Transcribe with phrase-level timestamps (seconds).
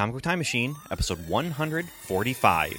[0.00, 2.72] Comic Book Time Machine, episode 145.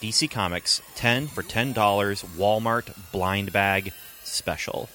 [0.00, 3.92] DC Comics 10 for $10 Walmart blind bag
[4.24, 4.88] special.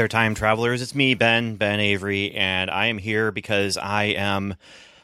[0.00, 0.80] There, time travelers.
[0.80, 4.54] It's me, Ben, Ben Avery, and I am here because I am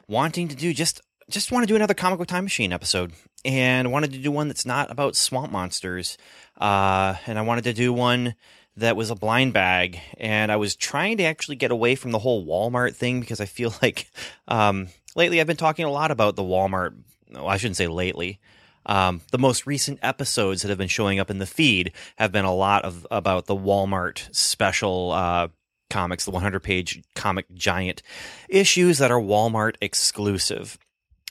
[0.09, 3.13] wanting to do just just want to do another comic book time machine episode,
[3.45, 6.17] and wanted to do one that's not about swamp monsters,
[6.59, 8.37] uh, and I wanted to do one
[8.79, 12.19] that was a blind bag, and I was trying to actually get away from the
[12.19, 14.11] whole Walmart thing because I feel like
[14.49, 16.95] um, lately I've been talking a lot about the Walmart.
[17.31, 18.41] Well, I shouldn't say lately.
[18.87, 22.45] Um, the most recent episodes that have been showing up in the feed have been
[22.45, 25.49] a lot of about the Walmart special uh,
[25.91, 28.03] comics, the 100 page comic giant
[28.49, 30.79] issues that are Walmart exclusive.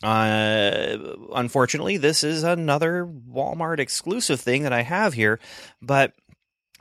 [0.03, 0.97] Uh,
[1.33, 5.39] unfortunately, this is another Walmart exclusive thing that I have here,
[5.81, 6.13] but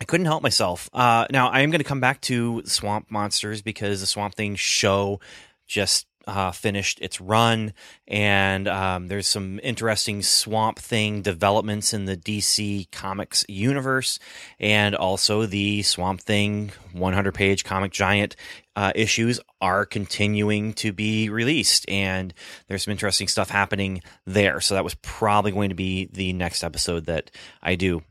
[0.01, 0.91] I couldn't help myself.
[0.93, 4.57] Uh, now I am going to come back to Swamp Monsters because the Swamp Thing
[4.57, 5.21] show
[5.67, 7.73] just uh, finished its run,
[8.07, 14.19] and um, there's some interesting Swamp Thing developments in the DC Comics universe,
[14.59, 18.37] and also the Swamp Thing 100 page comic giant
[18.77, 22.35] uh, issues are continuing to be released, and
[22.69, 24.61] there's some interesting stuff happening there.
[24.61, 27.31] So that was probably going to be the next episode that
[27.63, 28.03] I do.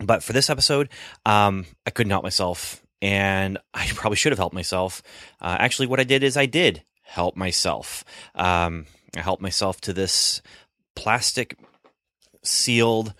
[0.00, 0.88] But for this episode,
[1.24, 5.02] um, I couldn't help myself and I probably should have helped myself.
[5.40, 8.04] Uh, actually, what I did is I did help myself.
[8.34, 10.40] Um, I helped myself to this
[10.96, 11.58] plastic
[12.42, 13.12] sealed,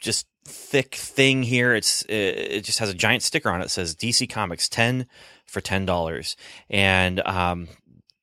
[0.00, 1.74] just thick thing here.
[1.74, 5.06] It's it just has a giant sticker on it that says DC Comics ten
[5.46, 6.36] for ten dollars,
[6.70, 7.68] and um,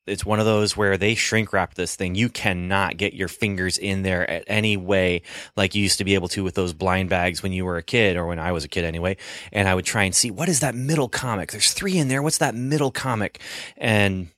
[0.07, 2.15] it's one of those where they shrink wrap this thing.
[2.15, 5.23] You cannot get your fingers in there at any way
[5.57, 7.83] like you used to be able to with those blind bags when you were a
[7.83, 9.17] kid or when I was a kid anyway.
[9.51, 11.51] And I would try and see what is that middle comic?
[11.51, 12.21] There's three in there.
[12.21, 13.41] What's that middle comic?
[13.75, 14.29] And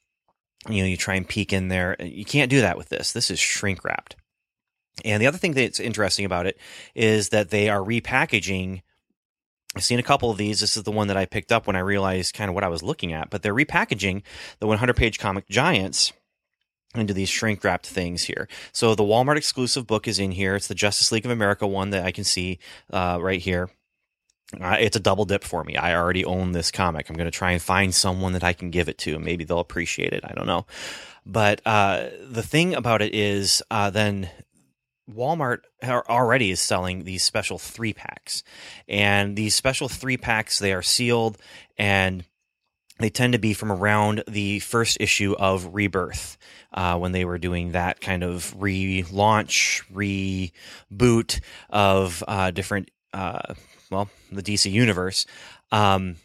[0.69, 1.95] you know, you try and peek in there.
[1.99, 3.11] You can't do that with this.
[3.11, 4.15] This is shrink wrapped.
[5.03, 6.57] And the other thing that's interesting about it
[6.93, 8.81] is that they are repackaging.
[9.75, 10.61] I've seen a couple of these.
[10.61, 12.69] This is the one that I picked up when I realized kind of what I
[12.69, 13.29] was looking at.
[13.29, 14.23] But they're repackaging
[14.59, 16.13] the 100 page comic Giants
[16.95, 18.47] into these shrink wrapped things here.
[18.71, 20.55] So the Walmart exclusive book is in here.
[20.55, 22.59] It's the Justice League of America one that I can see
[22.91, 23.69] uh, right here.
[24.59, 25.75] Uh, it's a double dip for me.
[25.75, 27.09] I already own this comic.
[27.09, 29.17] I'm going to try and find someone that I can give it to.
[29.17, 30.23] Maybe they'll appreciate it.
[30.23, 30.65] I don't know.
[31.25, 34.29] But uh, the thing about it is, uh, then
[35.11, 38.43] Walmart already is selling these special three packs,
[38.87, 41.37] and these special three packs they are sealed
[41.77, 42.23] and
[42.99, 46.37] they tend to be from around the first issue of Rebirth
[46.73, 53.53] uh, when they were doing that kind of relaunch, reboot of uh, different uh,
[53.89, 55.25] well, the DC universe,
[55.71, 56.17] um,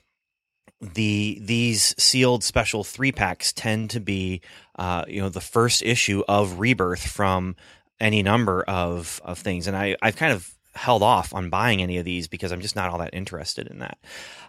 [0.80, 4.40] the these sealed special three packs tend to be,
[4.78, 7.56] uh, you know, the first issue of Rebirth from
[8.00, 11.98] any number of of things, and I I've kind of held off on buying any
[11.98, 13.98] of these because I'm just not all that interested in that.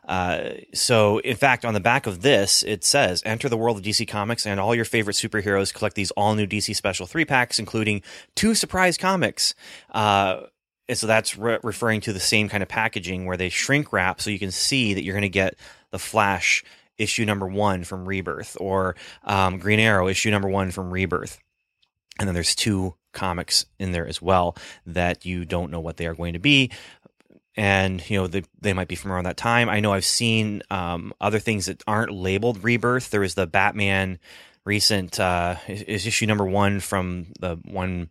[0.08, 3.84] Uh, so, in fact, on the back of this, it says, "Enter the world of
[3.84, 5.74] DC Comics and all your favorite superheroes.
[5.74, 8.02] Collect these all new DC special three packs, including
[8.36, 9.54] two surprise comics."
[9.92, 10.44] Uh,
[10.92, 14.20] and so that's re- referring to the same kind of packaging where they shrink wrap
[14.20, 15.56] so you can see that you're going to get
[15.92, 16.66] the Flash
[16.98, 21.40] issue number one from Rebirth or um, Green Arrow issue number one from Rebirth.
[22.20, 26.08] And then there's two comics in there as well that you don't know what they
[26.08, 26.72] are going to be.
[27.56, 29.70] And, you know, they, they might be from around that time.
[29.70, 33.12] I know I've seen um, other things that aren't labeled Rebirth.
[33.12, 34.20] There was the Batman
[34.66, 38.10] recent, uh, is issue number one from the one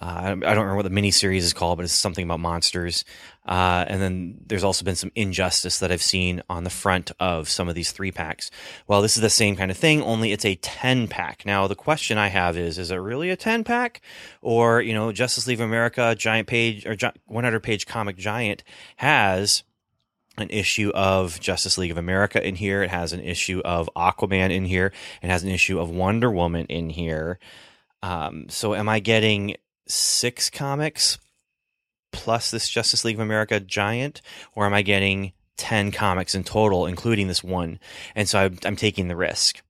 [0.00, 3.04] I don't remember what the miniseries is called, but it's something about monsters.
[3.44, 7.48] Uh, and then there's also been some injustice that I've seen on the front of
[7.48, 8.50] some of these three packs.
[8.86, 11.44] Well, this is the same kind of thing, only it's a 10 pack.
[11.44, 14.00] Now, the question I have is, is it really a 10 pack?
[14.40, 16.96] Or, you know, Justice League of America, Giant Page, or
[17.26, 18.62] 100 page comic giant
[18.96, 19.64] has
[20.36, 22.82] an issue of Justice League of America in here.
[22.82, 24.92] It has an issue of Aquaman in here.
[25.22, 27.40] It has an issue of Wonder Woman in here.
[28.02, 29.56] Um, so am I getting
[29.88, 31.18] six comics
[32.12, 34.22] plus this Justice League of America giant,
[34.54, 37.78] or am I getting 10 comics in total, including this one?
[38.14, 39.62] And so I'm, I'm taking the risk.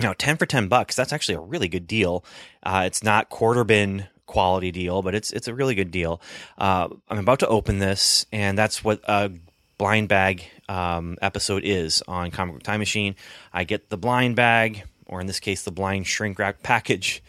[0.00, 2.24] Now, 10 for 10 bucks, that's actually a really good deal.
[2.62, 6.20] Uh, it's not quarter bin quality deal, but it's it's a really good deal.
[6.56, 9.32] Uh, I'm about to open this, and that's what a
[9.76, 13.16] blind bag um, episode is on Comic Book Time Machine.
[13.52, 17.22] I get the blind bag, or in this case, the blind shrink wrap package,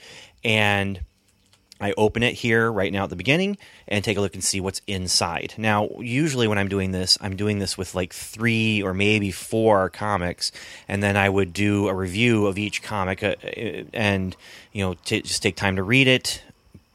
[0.43, 0.99] and
[1.79, 4.59] I open it here right now at the beginning and take a look and see
[4.59, 5.53] what's inside.
[5.57, 9.89] Now, usually when I'm doing this, I'm doing this with like three or maybe four
[9.89, 10.51] comics,
[10.87, 13.35] and then I would do a review of each comic uh,
[13.93, 14.35] and
[14.71, 16.43] you know t- just take time to read it,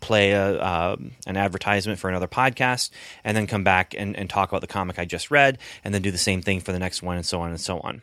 [0.01, 0.97] play a, uh,
[1.27, 2.91] an advertisement for another podcast,
[3.25, 6.03] and then come back and, and talk about the comic I just read, and then
[6.03, 8.03] do the same thing for the next one, and so on and so on.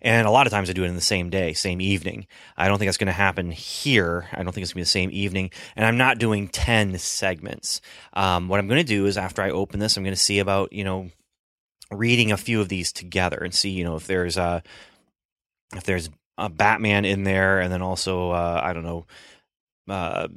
[0.00, 2.26] And a lot of times I do it in the same day, same evening.
[2.56, 4.28] I don't think that's going to happen here.
[4.32, 5.50] I don't think it's going to be the same evening.
[5.74, 7.80] And I'm not doing 10 segments.
[8.12, 10.38] Um, what I'm going to do is after I open this, I'm going to see
[10.38, 11.10] about, you know,
[11.90, 14.62] reading a few of these together and see, you know, if there's a,
[15.74, 19.06] if there's a Batman in there and then also, uh, I don't know,
[19.88, 20.28] uh,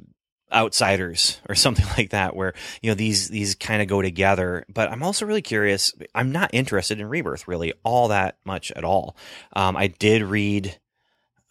[0.52, 4.64] outsiders or something like that where you know these these kind of go together.
[4.68, 8.84] But i'm also really curious i'm not interested in rebirth really all that much at
[8.84, 9.16] all.
[9.54, 10.78] Um, i did read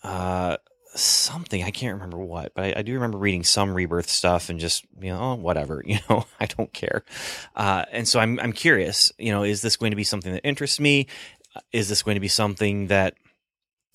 [0.03, 0.57] uh,
[0.95, 4.59] something i can't remember what but I, I, do remember reading some rebirth stuff and
[4.59, 7.03] just you know oh, whatever you know i don't care.
[7.55, 10.45] Uh, and so i'm i'm curious you know is this going to be something that
[10.45, 11.07] interests me?
[11.73, 13.15] Is this going to be something that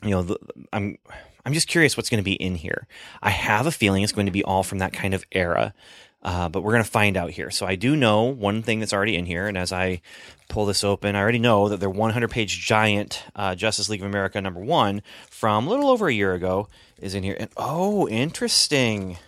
[0.02, 0.36] you know
[0.72, 0.98] i'm
[1.44, 2.86] I'm just curious what's going to be in here.
[3.22, 5.74] I have a feeling it's going to be all from that kind of era,
[6.22, 7.50] uh, but we're going to find out here.
[7.50, 10.00] So I do know one thing that's already in here, and as I
[10.48, 14.06] pull this open, I already know that their 100 page giant uh, Justice League of
[14.06, 16.68] America number one from a little over a year ago
[16.98, 17.36] is in here.
[17.38, 19.18] And oh, interesting.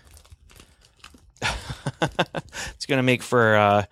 [1.43, 3.85] it's going to make for uh,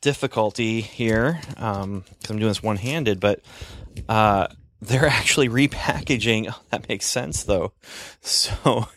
[0.00, 3.42] difficulty here because um, I'm doing this one handed, but
[4.08, 4.48] uh,
[4.80, 6.46] they're actually repackaging.
[6.50, 7.72] Oh, that makes sense though.
[8.20, 8.88] So,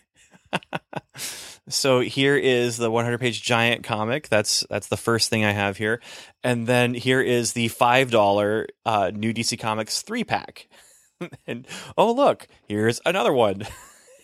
[1.70, 4.30] so here is the 100 page giant comic.
[4.30, 6.02] That's that's the first thing I have here,
[6.44, 10.68] and then here is the five dollar uh, new DC Comics three pack.
[11.48, 13.64] and oh look, here's another one.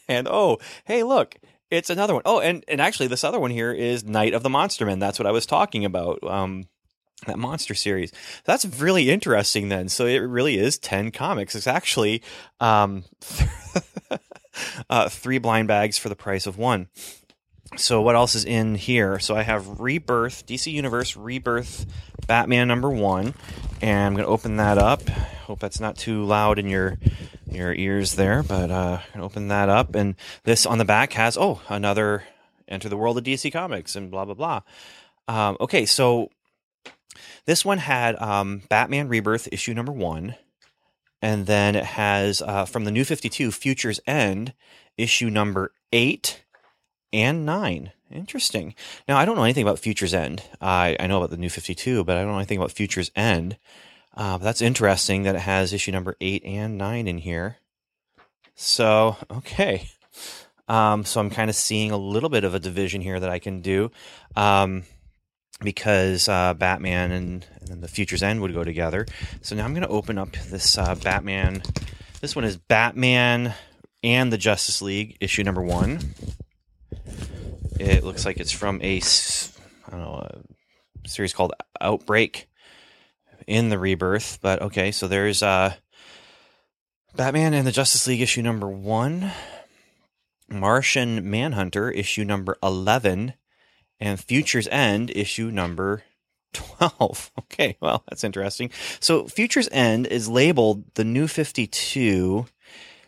[0.08, 1.36] and oh hey look,
[1.70, 2.24] it's another one.
[2.26, 5.00] Oh, and and actually this other one here is Night of the Monster Men.
[5.00, 6.24] That's what I was talking about.
[6.24, 6.66] Um,
[7.27, 8.12] that monster series.
[8.45, 9.89] That's really interesting then.
[9.89, 11.56] So it really is 10 comics.
[11.56, 12.21] It's actually
[12.60, 13.04] um,
[14.89, 16.88] uh, three blind bags for the price of one.
[17.77, 19.19] So what else is in here?
[19.19, 21.86] So I have Rebirth, DC Universe Rebirth
[22.25, 23.33] Batman number 1
[23.81, 25.07] and I'm going to open that up.
[25.45, 26.98] Hope that's not too loud in your
[27.51, 30.86] your ears there, but uh I'm going to open that up and this on the
[30.86, 32.24] back has oh, another
[32.68, 34.62] Enter the World of DC Comics and blah blah blah.
[35.27, 36.30] Um, okay, so
[37.46, 40.36] this one had um, Batman Rebirth issue number one,
[41.22, 44.54] and then it has uh, from the New Fifty Two Futures End
[44.98, 46.44] issue number eight
[47.12, 47.92] and nine.
[48.12, 48.76] Interesting.
[49.08, 50.44] Now I don't know anything about Futures End.
[50.62, 53.12] I I know about the New Fifty Two, but I don't know anything about Futures
[53.16, 53.58] End.
[54.16, 57.58] Uh, that's interesting that it has issue number eight and nine in here.
[58.56, 59.90] So okay.
[60.68, 63.40] Um, so I'm kind of seeing a little bit of a division here that I
[63.40, 63.92] can do.
[64.36, 64.84] Um,
[65.62, 69.06] because uh, Batman and, and, the Future's End would go together.
[69.42, 71.62] So now I'm going to open up this uh, Batman.
[72.22, 73.54] This one is Batman
[74.04, 76.00] and the Justice League issue number one.
[77.80, 80.28] It looks like it's from a I don't know
[81.06, 82.50] a series called Outbreak
[83.48, 84.39] in the Rebirth.
[84.42, 85.74] But okay, so there's uh,
[87.16, 89.32] Batman and the Justice League issue number one.
[90.50, 93.34] Martian Manhunter issue number eleven
[94.00, 96.03] and Futures End issue number
[96.53, 97.32] 12.
[97.51, 98.70] Okay, well, that's interesting.
[99.01, 102.46] So Futures End is labeled the new 52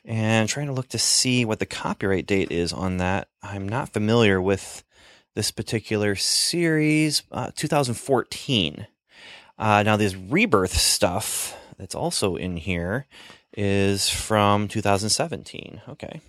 [0.03, 3.29] and trying to look to see what the copyright date is on that.
[3.41, 4.83] I'm not familiar with
[5.36, 8.88] this particular series, uh, 2014.
[9.57, 13.05] Uh, now, this rebirth stuff that's also in here
[13.55, 15.81] is from 2017.
[15.88, 16.19] Okay.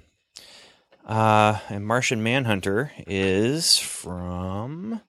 [1.06, 5.00] Uh, and Martian Manhunter is from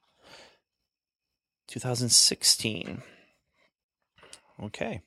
[1.68, 3.02] 2016.
[4.62, 5.00] Okay.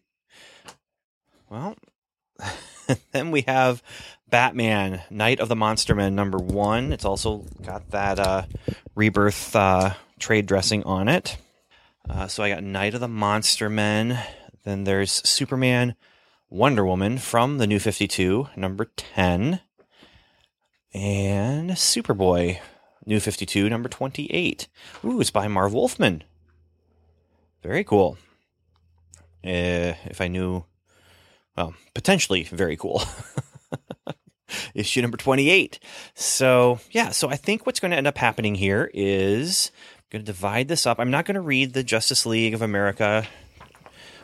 [1.50, 1.76] Well,
[3.12, 3.84] then we have
[4.30, 6.94] Batman, Night of the Monster Men, number one.
[6.94, 8.44] It's also got that uh,
[8.96, 11.38] rebirth uh, trade dressing on it.
[12.10, 14.20] Uh, so I got Night of the Monster Men.
[14.64, 15.96] Then there's Superman,
[16.50, 19.62] Wonder Woman from the New 52, number 10
[20.94, 22.60] and Superboy,
[23.06, 24.68] New 52, number 28.
[25.06, 26.24] Ooh, it's by Marv Wolfman.
[27.64, 28.18] Very cool.
[29.44, 30.66] Uh, if I knew,
[31.56, 33.02] well, potentially very cool.
[34.74, 35.80] issue number 28.
[36.16, 40.26] So, yeah, so I think what's going to end up happening here is I'm going
[40.26, 41.00] to divide this up.
[41.00, 43.28] I'm not going to read the Justice League of America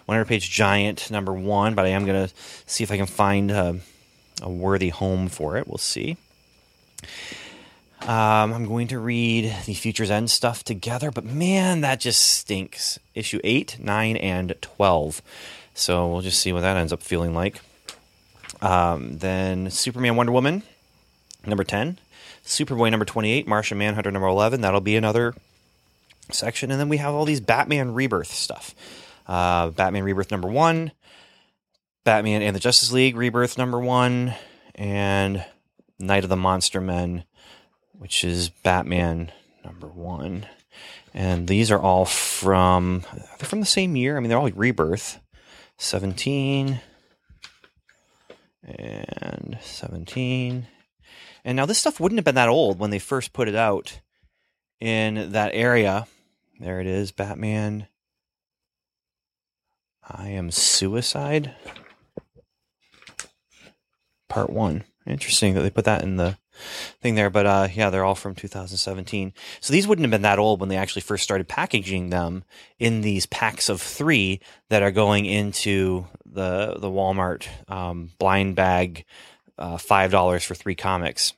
[0.06, 2.34] 100 page giant number one, but I am going to
[2.66, 3.80] see if I can find a,
[4.42, 5.68] a worthy home for it.
[5.68, 6.18] We'll see.
[8.02, 13.00] Um, I'm going to read the Futures End stuff together, but man, that just stinks.
[13.16, 15.22] Issue 8, 9, and 12.
[15.74, 17.62] So we'll just see what that ends up feeling like.
[18.62, 20.64] Um, then Superman Wonder Woman,
[21.46, 21.98] number 10.
[22.46, 23.48] Superboy, number 28.
[23.48, 24.62] Martian Manhunter, number 11.
[24.62, 25.34] That'll be another
[26.30, 26.72] section.
[26.72, 28.76] And then we have all these Batman Rebirth stuff.
[29.28, 30.92] Uh, Batman Rebirth, number 1.
[32.04, 34.34] Batman and the Justice League Rebirth, number 1.
[34.76, 35.46] And
[36.00, 37.26] Night of the Monster Men
[37.98, 39.32] which is Batman
[39.64, 40.46] number one.
[41.14, 44.18] And these are all from they're from the same year.
[44.18, 45.20] I mean, they're all Rebirth,
[45.78, 46.82] seventeen
[48.64, 50.68] and seventeen.
[51.46, 54.00] And now this stuff wouldn't have been that old when they first put it out
[54.80, 56.08] in that area.
[56.60, 57.88] There it is, Batman.
[60.06, 61.56] I am suicide.
[64.28, 64.84] Part one.
[65.06, 66.38] Interesting that they put that in the
[67.02, 69.34] thing there, but uh, yeah, they're all from 2017.
[69.60, 72.44] So these wouldn't have been that old when they actually first started packaging them
[72.80, 79.06] in these packs of three that are going into the the Walmart um, blind bag,
[79.58, 81.34] uh, five dollars for three comics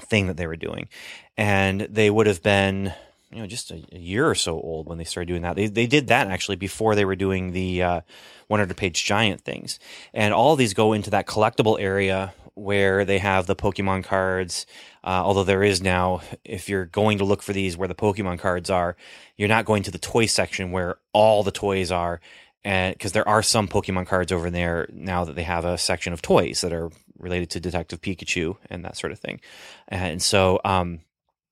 [0.00, 0.88] thing that they were doing,
[1.36, 2.92] and they would have been
[3.30, 5.56] you know just a, a, year or so old when they started doing that.
[5.56, 8.00] They they did that actually before they were doing the uh,
[8.48, 9.78] 100 page giant things,
[10.12, 14.66] and all these go into that collectible area where they have the Pokemon cards.
[15.02, 18.38] Uh, although there is now, if you're going to look for these where the Pokemon
[18.38, 18.96] cards are,
[19.36, 22.20] you're not going to the toy section where all the toys are,
[22.64, 26.12] and because there are some Pokemon cards over there now that they have a section
[26.12, 29.40] of toys that are related to Detective Pikachu and that sort of thing,
[29.88, 31.00] and so um,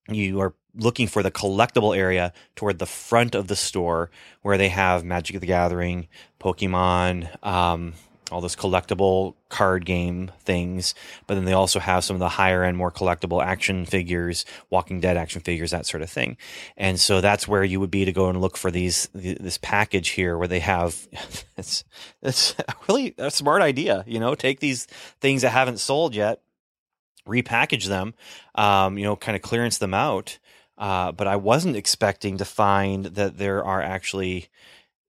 [0.09, 4.71] you are looking for the collectible area toward the front of the store where they
[4.71, 6.09] have Magic of the Gathering,
[6.41, 7.93] Pokemon, um,
[8.33, 10.95] all those collectible card game things,
[11.27, 15.01] but then they also have some of the higher end, more collectible action figures, Walking
[15.01, 16.37] Dead action figures, that sort of thing.
[16.77, 20.11] And so that's where you would be to go and look for these this package
[20.11, 20.97] here, where they have
[21.57, 21.85] it's
[22.23, 22.57] it's
[22.89, 24.05] really a smart idea.
[24.07, 24.87] You know, take these
[25.21, 26.41] things that haven't sold yet,
[27.27, 28.15] repackage them,
[28.55, 30.39] um, you know, kind of clearance them out.
[30.79, 34.49] Uh, but I wasn't expecting to find that there are actually,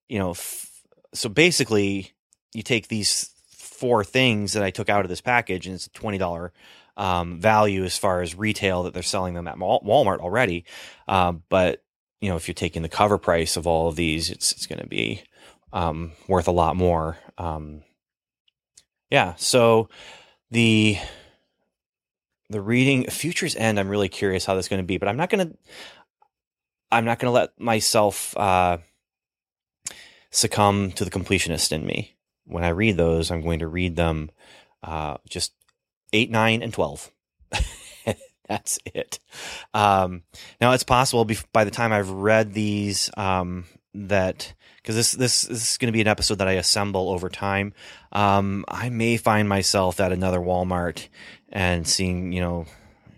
[0.08, 2.13] you know, f- so basically
[2.54, 5.92] you take these four things that I took out of this package, and it's a
[5.92, 6.54] twenty dollar
[6.98, 10.66] um, value as far as retail that they're selling them at Walmart already.
[11.08, 11.84] Uh, but
[12.22, 14.80] you know, if you're taking the cover price of all of these, it's it's going
[14.80, 15.24] to be
[15.74, 17.18] um, worth a lot more.
[17.38, 17.84] Um,
[19.10, 19.90] yeah, so
[20.52, 20.98] the
[22.50, 25.30] the reading Futures End, I'm really curious how that's going to be, but I'm not
[25.30, 25.58] going to
[26.92, 28.78] I'm not going to let myself uh,
[30.30, 34.32] succumb to the completionist in me when I read those, I'm going to read them
[34.84, 35.54] uh, just
[36.12, 37.12] eight, nine, and twelve.
[38.48, 39.20] That's it.
[39.74, 40.24] Um,
[40.60, 45.72] now it's possible by the time I've read these um, that because this this this
[45.72, 47.74] is going to be an episode that I assemble over time.
[48.12, 51.08] Um, I may find myself at another Walmart
[51.50, 52.66] and seeing you know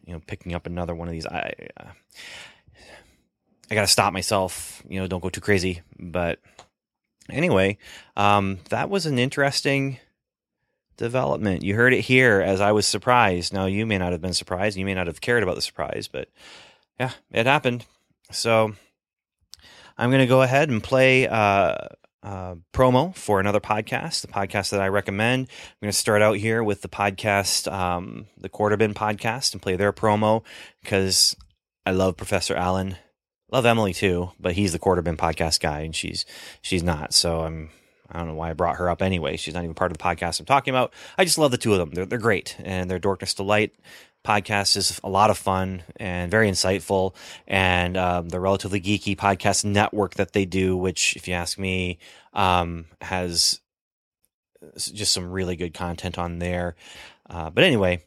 [0.06, 1.26] you know picking up another one of these.
[1.26, 1.90] I uh,
[3.70, 4.84] I got to stop myself.
[4.88, 6.40] You know, don't go too crazy, but
[7.30, 7.78] anyway,
[8.16, 10.00] um, that was an interesting
[10.98, 11.64] development.
[11.64, 13.54] You heard it here as I was surprised.
[13.54, 14.78] Now, you may not have been surprised.
[14.78, 16.30] You may not have cared about the surprise, but
[17.00, 17.86] yeah, it happened.
[18.32, 18.74] So
[19.98, 21.76] I'm going to go ahead and play uh,
[22.24, 25.48] uh, promo for another podcast, the podcast that I recommend.
[25.50, 29.62] I'm going to start out here with the podcast, um, the Quarter Bin podcast, and
[29.62, 30.44] play their promo
[30.82, 31.36] because
[31.86, 32.98] I love Professor Allen
[33.56, 36.26] love Emily too, but he's the quarter bin podcast guy, and she's
[36.62, 37.14] she's not.
[37.14, 37.70] So I'm
[38.12, 39.38] I don't know why I brought her up anyway.
[39.38, 40.94] She's not even part of the podcast I'm talking about.
[41.18, 41.92] I just love the two of them.
[41.92, 43.74] They're they're great, and their Dorkness Delight
[44.26, 47.16] podcast is a lot of fun and very insightful.
[47.48, 52.00] And um, the relatively geeky podcast network that they do, which, if you ask me,
[52.34, 53.62] um, has
[54.78, 56.76] just some really good content on there.
[57.30, 58.04] Uh, but anyway,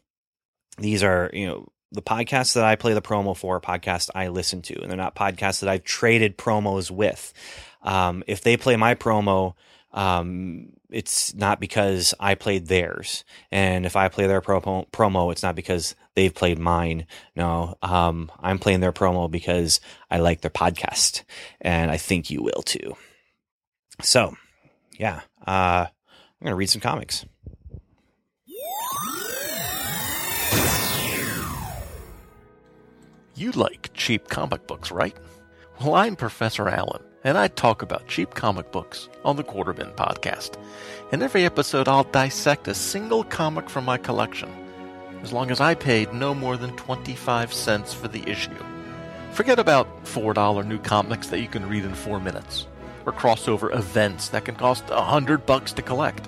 [0.77, 4.27] these are you know the podcasts that I play the promo for are podcasts I
[4.27, 7.33] listen to, and they're not podcasts that I've traded promos with.
[7.81, 9.55] Um, if they play my promo,
[9.91, 15.43] um, it's not because I played theirs, and if I play their promo, promo, it's
[15.43, 17.07] not because they've played mine.
[17.35, 19.79] No, um, I'm playing their promo because
[20.11, 21.23] I like their podcast,
[21.59, 22.95] and I think you will too.
[24.01, 24.35] So,
[24.97, 27.25] yeah, uh, I'm gonna read some comics.
[33.39, 35.15] You like cheap comic books, right?
[35.79, 40.61] Well, I'm Professor Allen, and I talk about cheap comic books on the Quarterbin podcast.
[41.13, 44.49] In every episode, I'll dissect a single comic from my collection,
[45.21, 48.61] as long as I paid no more than 25 cents for the issue.
[49.31, 52.67] Forget about $4 new comics that you can read in four minutes,
[53.05, 56.27] or crossover events that can cost a hundred bucks to collect.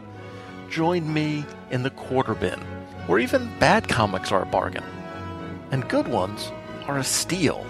[0.69, 2.61] Join me in the quarter bin,
[3.07, 4.85] where even bad comics are a bargain,
[5.71, 6.49] and good ones
[6.87, 7.65] are a steal.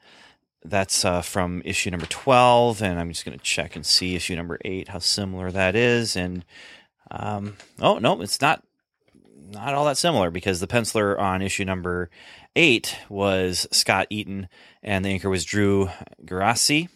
[0.62, 2.82] that's uh, from issue number 12.
[2.82, 6.14] And I'm just going to check and see issue number 8, how similar that is.
[6.14, 6.44] And,
[7.10, 8.62] um, oh, no, it's not
[9.50, 12.10] not all that similar because the penciler on issue number
[12.56, 14.48] eight was Scott Eaton
[14.82, 15.90] and the inker was Drew
[16.24, 16.88] Geraci.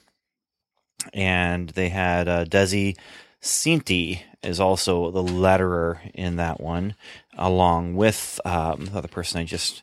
[1.13, 2.97] And they had uh, Dezi
[3.43, 6.95] Sienty is also the letterer in that one,
[7.37, 9.83] along with um, the other person I just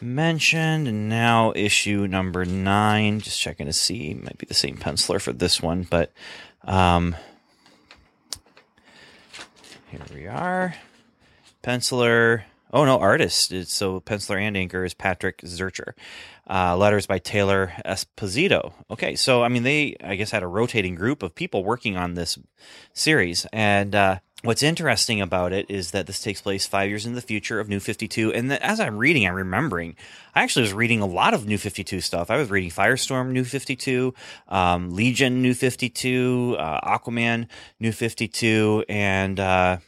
[0.00, 0.86] mentioned.
[0.86, 5.32] And now issue number nine, just checking to see, might be the same penciler for
[5.32, 6.12] this one, but
[6.64, 7.16] um,
[9.90, 10.74] here we are
[11.62, 12.42] penciler.
[12.72, 13.50] Oh no, artist.
[13.52, 15.92] It's, so penciler and inker is Patrick Zircher.
[16.48, 18.72] Uh, letters by Taylor Esposito.
[18.90, 22.14] Okay, so I mean they I guess had a rotating group of people working on
[22.14, 22.38] this
[22.94, 27.14] series, and uh, what's interesting about it is that this takes place five years in
[27.14, 28.32] the future of New Fifty Two.
[28.32, 29.96] And the, as I'm reading, I'm remembering
[30.34, 32.30] I actually was reading a lot of New Fifty Two stuff.
[32.30, 34.14] I was reading Firestorm New Fifty Two,
[34.48, 37.46] um, Legion New Fifty Two, uh, Aquaman
[37.78, 39.78] New Fifty Two, and uh,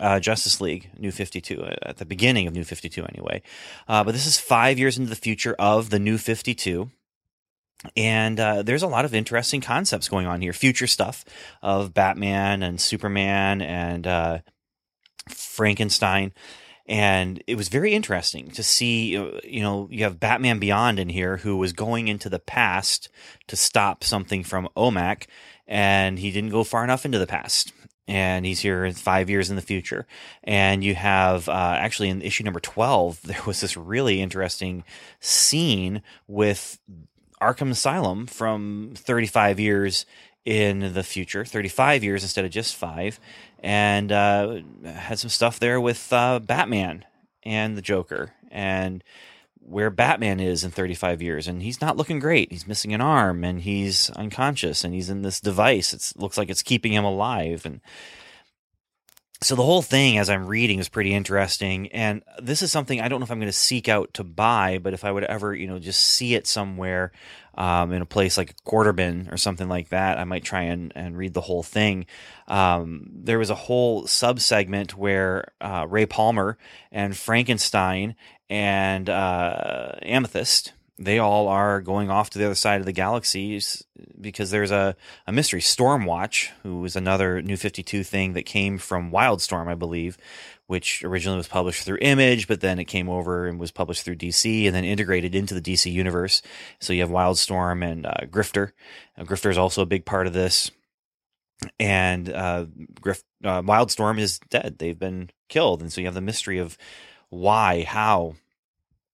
[0.00, 3.42] uh, Justice League New 52 uh, at the beginning of New 52 anyway.
[3.88, 6.90] Uh, but this is five years into the future of the New 52.
[7.96, 11.24] And uh, there's a lot of interesting concepts going on here, future stuff
[11.62, 14.38] of Batman and Superman and uh,
[15.28, 16.32] Frankenstein.
[16.88, 21.38] And it was very interesting to see, you know, you have Batman Beyond in here
[21.38, 23.08] who was going into the past
[23.48, 25.26] to stop something from OMAC,
[25.66, 27.72] and he didn't go far enough into the past
[28.08, 30.06] and he's here five years in the future.
[30.44, 34.84] And you have uh, actually in issue number 12, there was this really interesting
[35.20, 36.78] scene with
[37.40, 40.06] Arkham Asylum from 35 years
[40.44, 43.18] in the future, 35 years instead of just five,
[43.62, 47.04] and uh, had some stuff there with uh, Batman
[47.42, 48.32] and the Joker.
[48.50, 49.02] And
[49.68, 52.52] where Batman is in 35 years, and he's not looking great.
[52.52, 55.92] He's missing an arm, and he's unconscious, and he's in this device.
[55.92, 57.80] It looks like it's keeping him alive, and
[59.42, 61.88] so the whole thing, as I'm reading, is pretty interesting.
[61.88, 64.78] And this is something I don't know if I'm going to seek out to buy,
[64.78, 67.12] but if I would ever, you know, just see it somewhere
[67.54, 70.62] um, in a place like a quarter bin or something like that, I might try
[70.62, 72.06] and, and read the whole thing.
[72.48, 76.56] Um, there was a whole sub segment where uh, Ray Palmer
[76.90, 78.16] and Frankenstein
[78.48, 83.84] and uh, Amethyst they all are going off to the other side of the galaxies
[84.18, 89.10] because there's a, a mystery Stormwatch, who is another New 52 thing that came from
[89.10, 90.16] Wildstorm, I believe,
[90.68, 94.16] which originally was published through Image, but then it came over and was published through
[94.16, 96.40] DC and then integrated into the DC universe.
[96.80, 98.72] So you have Wildstorm and uh, Grifter.
[99.18, 100.70] Uh, Grifter is also a big part of this.
[101.78, 102.66] And uh,
[103.00, 104.76] Grif- uh, Wildstorm is dead.
[104.78, 105.82] They've been killed.
[105.82, 106.78] And so you have the mystery of
[107.30, 108.34] why, how,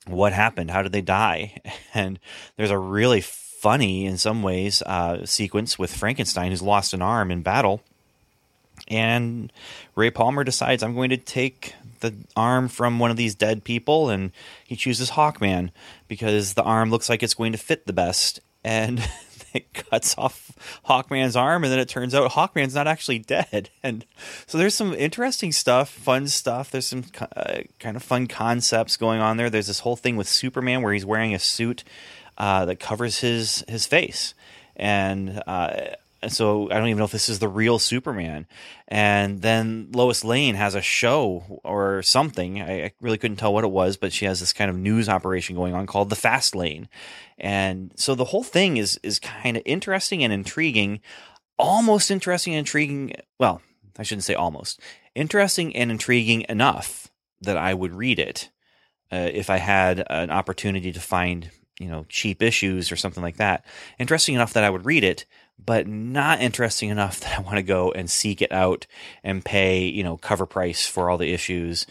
[0.06, 0.70] what happened?
[0.70, 1.60] How did they die?
[1.94, 2.18] And
[2.56, 7.30] there's a really funny, in some ways, uh, sequence with Frankenstein who's lost an arm
[7.30, 7.82] in battle.
[8.88, 9.52] And
[9.94, 14.08] Ray Palmer decides, I'm going to take the arm from one of these dead people,
[14.08, 14.32] and
[14.66, 15.70] he chooses Hawkman
[16.08, 18.40] because the arm looks like it's going to fit the best.
[18.64, 18.98] And
[19.54, 20.52] it cuts off
[20.86, 23.70] Hawkman's arm, and then it turns out Hawkman's not actually dead.
[23.84, 24.04] And
[24.46, 26.70] so there's some interesting stuff, fun stuff.
[26.70, 27.04] There's some
[27.36, 29.50] uh, kind of fun concepts going on there.
[29.50, 31.82] There's this whole thing with Superman where he's wearing a suit
[32.38, 34.34] uh, that covers his his face,
[34.76, 35.96] and uh,
[36.28, 38.46] so I don't even know if this is the real Superman.
[38.88, 42.62] And then Lois Lane has a show or something.
[42.62, 45.08] I, I, really couldn't tell what it was, but she has this kind of news
[45.08, 46.88] operation going on called the Fast Lane.
[47.38, 51.00] And so the whole thing is is kind of interesting and intriguing,
[51.58, 53.14] almost interesting and intriguing.
[53.38, 53.60] Well,
[53.98, 54.80] I shouldn't say almost
[55.14, 58.50] interesting and intriguing enough that I would read it
[59.10, 63.38] uh, if I had an opportunity to find you know cheap issues or something like
[63.38, 63.64] that.
[63.98, 65.26] Interesting enough that I would read it
[65.64, 68.86] but not interesting enough that I want to go and seek it out
[69.22, 71.86] and pay, you know, cover price for all the issues.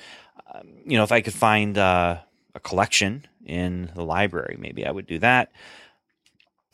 [0.53, 2.17] Um, you know, if I could find uh,
[2.53, 5.51] a collection in the library, maybe I would do that.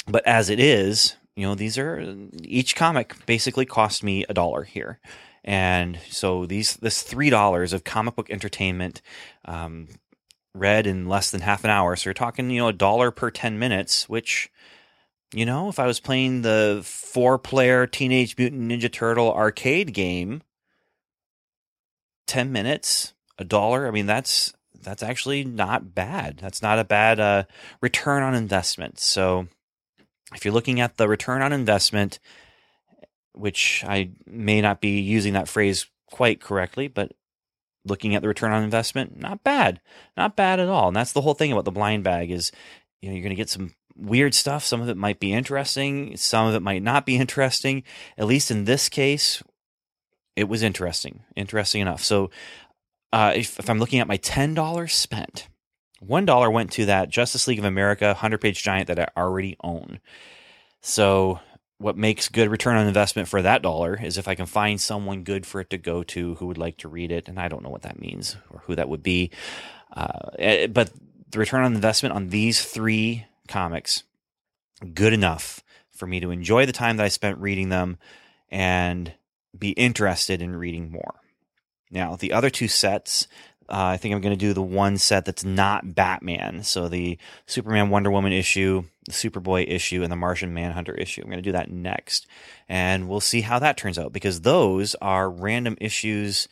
[0.07, 4.63] But as it is, you know, these are each comic basically cost me a dollar
[4.63, 4.99] here.
[5.43, 9.01] And so these this three dollars of comic book entertainment
[9.45, 9.87] um,
[10.53, 11.95] read in less than half an hour.
[11.95, 14.51] So you're talking, you know, a dollar per ten minutes, which
[15.33, 20.41] you know, if I was playing the four player Teenage Mutant Ninja Turtle arcade game,
[22.27, 26.37] 10 minutes, a dollar, I mean, that's that's actually not bad.
[26.37, 27.43] That's not a bad uh,
[27.81, 28.99] return on investment.
[28.99, 29.47] So
[30.33, 32.19] if you're looking at the return on investment,
[33.33, 37.11] which I may not be using that phrase quite correctly, but
[37.85, 39.81] looking at the return on investment, not bad,
[40.15, 40.87] not bad at all.
[40.87, 42.51] And that's the whole thing about the blind bag is,
[43.01, 44.63] you know, you're going to get some weird stuff.
[44.63, 47.83] Some of it might be interesting, some of it might not be interesting.
[48.17, 49.43] At least in this case,
[50.35, 52.03] it was interesting, interesting enough.
[52.03, 52.29] So,
[53.11, 55.47] uh, if, if I'm looking at my ten dollars spent,
[55.99, 59.57] one dollar went to that Justice League of America hundred page giant that I already
[59.63, 59.99] own.
[60.81, 61.39] So,
[61.79, 65.23] what makes good return on investment for that dollar is if I can find someone
[65.23, 67.63] good for it to go to who would like to read it, and I don't
[67.63, 69.31] know what that means or who that would be.
[69.95, 70.91] Uh, eh, but
[71.31, 74.03] the return on investment on these three comics
[74.93, 77.97] good enough for me to enjoy the time that I spent reading them
[78.49, 79.13] and
[79.57, 81.15] be interested in reading more.
[81.89, 83.27] Now, the other two sets,
[83.69, 86.63] uh, I think I'm going to do the one set that's not Batman.
[86.63, 91.21] So the Superman Wonder Woman issue, the Superboy issue, and the Martian Manhunter issue.
[91.21, 92.27] I'm going to do that next.
[92.69, 96.47] And we'll see how that turns out because those are random issues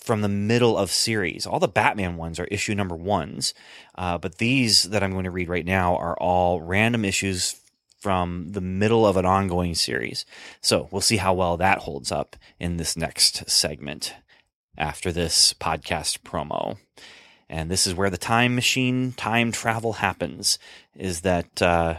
[0.00, 1.46] from the middle of series.
[1.46, 3.54] All the Batman ones are issue number ones,
[3.96, 7.60] uh, but these that I'm going to read right now are all random issues
[7.98, 10.24] from the middle of an ongoing series.
[10.60, 14.14] So we'll see how well that holds up in this next segment
[14.76, 16.78] after this podcast promo.
[17.48, 20.58] And this is where the time machine time travel happens.
[20.94, 21.98] Is that uh,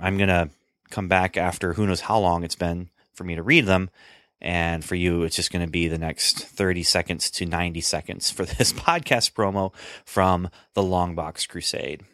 [0.00, 0.50] I'm going to
[0.90, 3.90] come back after who knows how long it's been for me to read them
[4.40, 8.30] and for you, it's just going to be the next 30 seconds to 90 seconds
[8.30, 9.72] for this podcast promo
[10.04, 12.04] from the Longbox Crusade.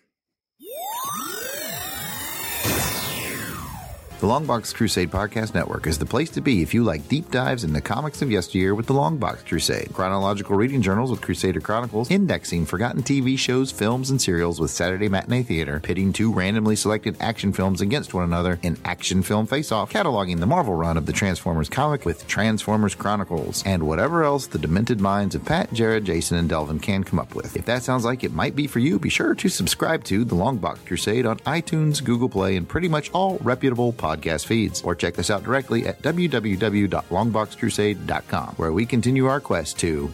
[4.24, 7.62] The Longbox Crusade Podcast Network is the place to be if you like deep dives
[7.62, 12.10] into the comics of yesteryear with the Longbox Crusade, chronological reading journals with Crusader Chronicles,
[12.10, 17.18] indexing forgotten TV shows, films, and serials with Saturday Matinee Theater, pitting two randomly selected
[17.20, 21.04] action films against one another in Action Film Face Off, cataloging the Marvel run of
[21.04, 26.06] the Transformers comic with Transformers Chronicles, and whatever else the demented minds of Pat, Jared,
[26.06, 27.58] Jason, and Delvin can come up with.
[27.58, 30.34] If that sounds like it might be for you, be sure to subscribe to the
[30.34, 34.94] Longbox Crusade on iTunes, Google Play, and pretty much all reputable podcasts podcast feeds, or
[34.94, 40.10] check us out directly at www.longboxcrusade.com, where we continue our quest to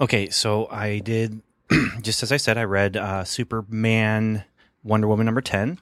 [0.00, 1.40] Okay, so I did,
[2.02, 4.44] just as I said, I read uh, Superman,
[4.82, 5.78] Wonder Woman number 10,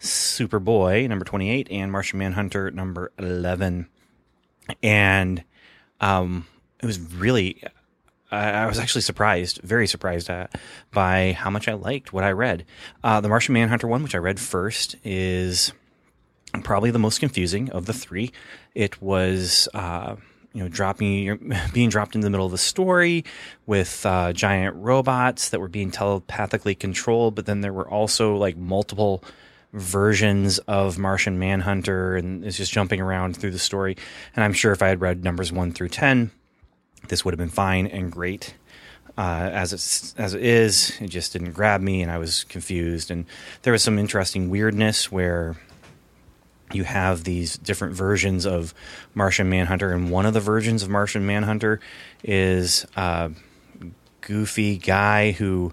[0.00, 3.86] Superboy number 28, and Martian Manhunter number 11.
[4.82, 5.44] And
[6.00, 6.46] um,
[6.82, 7.62] it was really
[8.30, 10.46] I was actually surprised, very surprised uh,
[10.92, 12.64] by how much I liked what I read.
[13.02, 15.72] Uh, the Martian Manhunter one, which I read first, is
[16.62, 18.32] probably the most confusing of the three.
[18.74, 20.16] It was, uh,
[20.52, 23.24] you know, dropping, being dropped in the middle of the story
[23.66, 28.56] with uh, giant robots that were being telepathically controlled, but then there were also like
[28.56, 29.24] multiple
[29.72, 33.96] versions of Martian Manhunter and it's just jumping around through the story.
[34.34, 36.32] And I'm sure if I had read numbers one through 10,
[37.10, 38.54] this would have been fine and great.
[39.18, 43.10] Uh, as it's as it is, it just didn't grab me, and I was confused.
[43.10, 43.26] And
[43.62, 45.56] there was some interesting weirdness where
[46.72, 48.72] you have these different versions of
[49.12, 51.80] Martian Manhunter, and one of the versions of Martian Manhunter
[52.22, 53.32] is a
[54.20, 55.72] goofy guy who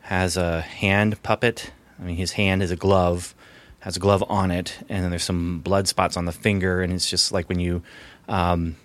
[0.00, 1.70] has a hand puppet.
[2.00, 3.34] I mean, his hand is a glove,
[3.80, 6.92] has a glove on it, and then there's some blood spots on the finger, and
[6.92, 7.82] it's just like when you
[8.26, 8.76] um,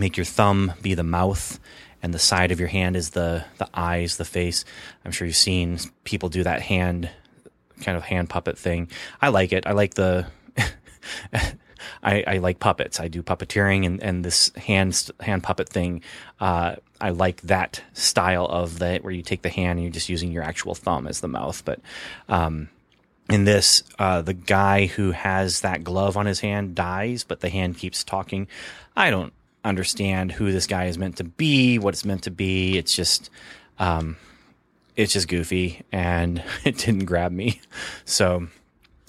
[0.00, 1.60] make your thumb be the mouth
[2.02, 4.64] and the side of your hand is the the eyes, the face.
[5.04, 7.10] I'm sure you've seen people do that hand
[7.82, 8.88] kind of hand puppet thing.
[9.20, 9.66] I like it.
[9.66, 10.26] I like the
[12.02, 13.00] I, I, like puppets.
[13.00, 16.02] I do puppeteering, and, and this hand hand puppet thing.
[16.38, 20.08] Uh, I like that style of that where you take the hand and you're just
[20.08, 21.64] using your actual thumb as the mouth.
[21.64, 21.80] But
[22.28, 22.68] um,
[23.30, 27.48] in this, uh, the guy who has that glove on his hand dies, but the
[27.48, 28.46] hand keeps talking.
[28.94, 29.32] I don't
[29.64, 32.78] understand who this guy is meant to be, what it's meant to be.
[32.78, 33.30] It's just,
[33.78, 34.16] um,
[34.96, 37.60] it's just goofy, and it didn't grab me.
[38.04, 38.48] So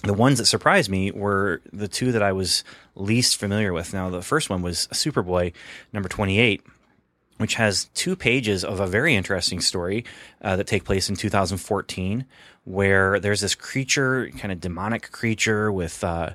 [0.03, 2.63] the ones that surprised me were the two that I was
[2.95, 3.93] least familiar with.
[3.93, 5.53] Now, the first one was Superboy
[5.93, 6.61] number 28,
[7.37, 10.03] which has two pages of a very interesting story
[10.41, 12.25] uh, that take place in 2014,
[12.63, 16.31] where there's this creature, kind of demonic creature with uh,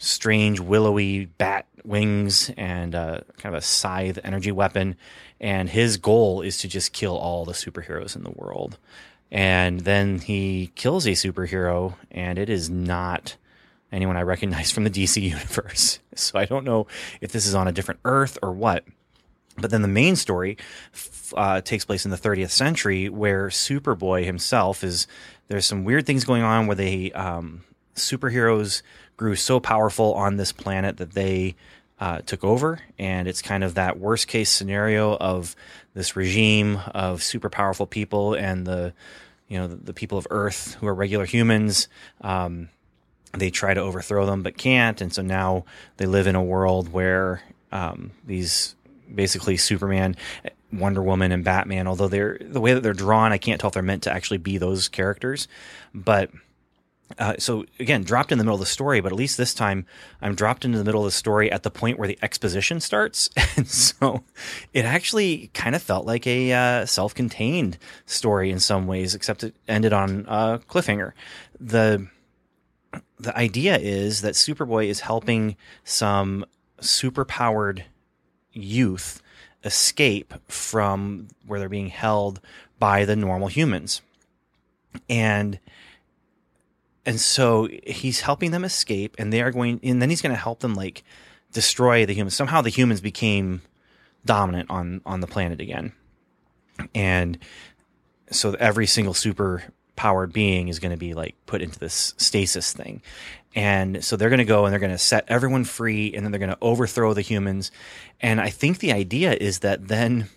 [0.00, 4.96] strange willowy bat wings and uh, kind of a scythe energy weapon.
[5.40, 8.76] And his goal is to just kill all the superheroes in the world
[9.30, 13.36] and then he kills a superhero, and it is not
[13.92, 15.98] anyone I recognize from the DC universe.
[16.16, 16.86] So I don't know
[17.22, 18.84] if this is on a different Earth or what.
[19.56, 20.58] But then the main story
[21.34, 25.06] uh, takes place in the 30th century, where Superboy himself is.
[25.48, 27.62] There's some weird things going on where they um,
[27.94, 28.82] superheroes
[29.20, 31.54] grew so powerful on this planet that they
[32.00, 35.54] uh, took over, and it's kind of that worst case scenario of
[35.92, 38.94] this regime of super powerful people and the
[39.46, 41.86] you know the, the people of Earth who are regular humans.
[42.22, 42.70] Um,
[43.32, 45.66] they try to overthrow them but can't, and so now
[45.98, 48.74] they live in a world where um, these
[49.14, 50.16] basically Superman,
[50.72, 51.86] Wonder Woman, and Batman.
[51.86, 54.38] Although they're the way that they're drawn, I can't tell if they're meant to actually
[54.38, 55.46] be those characters,
[55.92, 56.30] but
[57.18, 59.86] uh, so again, dropped in the middle of the story, but at least this time
[60.22, 63.28] I'm dropped into the middle of the story at the point where the exposition starts,
[63.56, 64.22] and so
[64.72, 69.54] it actually kind of felt like a uh, self-contained story in some ways, except it
[69.66, 71.12] ended on a cliffhanger.
[71.58, 72.06] the
[73.18, 76.44] The idea is that Superboy is helping some
[76.80, 77.82] superpowered
[78.52, 79.20] youth
[79.64, 82.40] escape from where they're being held
[82.78, 84.00] by the normal humans,
[85.08, 85.58] and
[87.06, 90.40] and so he's helping them escape and they are going and then he's going to
[90.40, 91.02] help them like
[91.52, 93.62] destroy the humans somehow the humans became
[94.24, 95.92] dominant on on the planet again.
[96.94, 97.38] And
[98.30, 99.62] so every single super
[99.96, 103.02] powered being is going to be like put into this stasis thing.
[103.54, 106.32] And so they're going to go and they're going to set everyone free and then
[106.32, 107.70] they're going to overthrow the humans.
[108.20, 110.28] And i think the idea is that then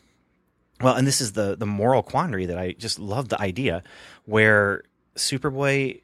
[0.81, 3.83] well and this is the the moral quandary that i just love the idea
[4.25, 4.83] where
[5.15, 6.01] superboy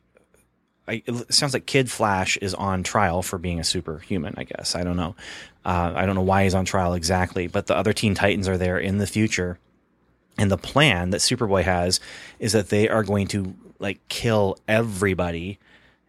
[0.90, 4.34] I, it sounds like Kid Flash is on trial for being a superhuman.
[4.38, 5.16] I guess I don't know.
[5.64, 8.58] Uh, I don't know why he's on trial exactly, but the other Teen Titans are
[8.58, 9.60] there in the future,
[10.38, 12.00] and the plan that Superboy has
[12.40, 15.60] is that they are going to like kill everybody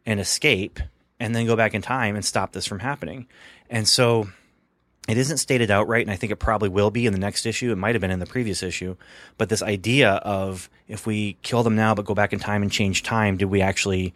[0.06, 0.80] and escape,
[1.20, 3.26] and then go back in time and stop this from happening.
[3.68, 4.28] And so
[5.08, 7.70] it isn't stated outright, and I think it probably will be in the next issue.
[7.70, 8.96] It might have been in the previous issue,
[9.36, 12.72] but this idea of if we kill them now but go back in time and
[12.72, 14.14] change time, did we actually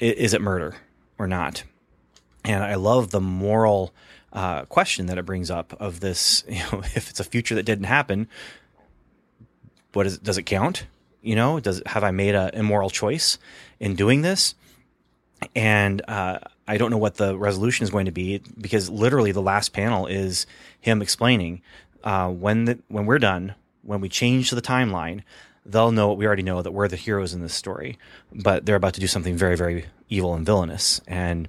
[0.00, 0.74] is it murder
[1.18, 1.62] or not?
[2.44, 3.92] And I love the moral
[4.32, 6.44] uh, question that it brings up of this.
[6.48, 8.28] You know, if it's a future that didn't happen,
[9.92, 10.86] what is does it count?
[11.22, 13.38] You know, does have I made an immoral choice
[13.78, 14.54] in doing this?
[15.54, 19.42] And uh, I don't know what the resolution is going to be because literally the
[19.42, 20.46] last panel is
[20.80, 21.62] him explaining
[22.04, 25.22] uh, when the, when we're done, when we change the timeline,
[25.70, 27.98] they'll know what we already know that we're the heroes in this story,
[28.32, 31.00] but they're about to do something very, very evil and villainous.
[31.06, 31.48] And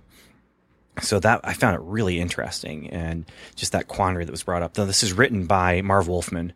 [1.02, 4.78] so that I found it really interesting and just that quandary that was brought up.
[4.78, 6.54] Now, this is written by Marv Wolfman,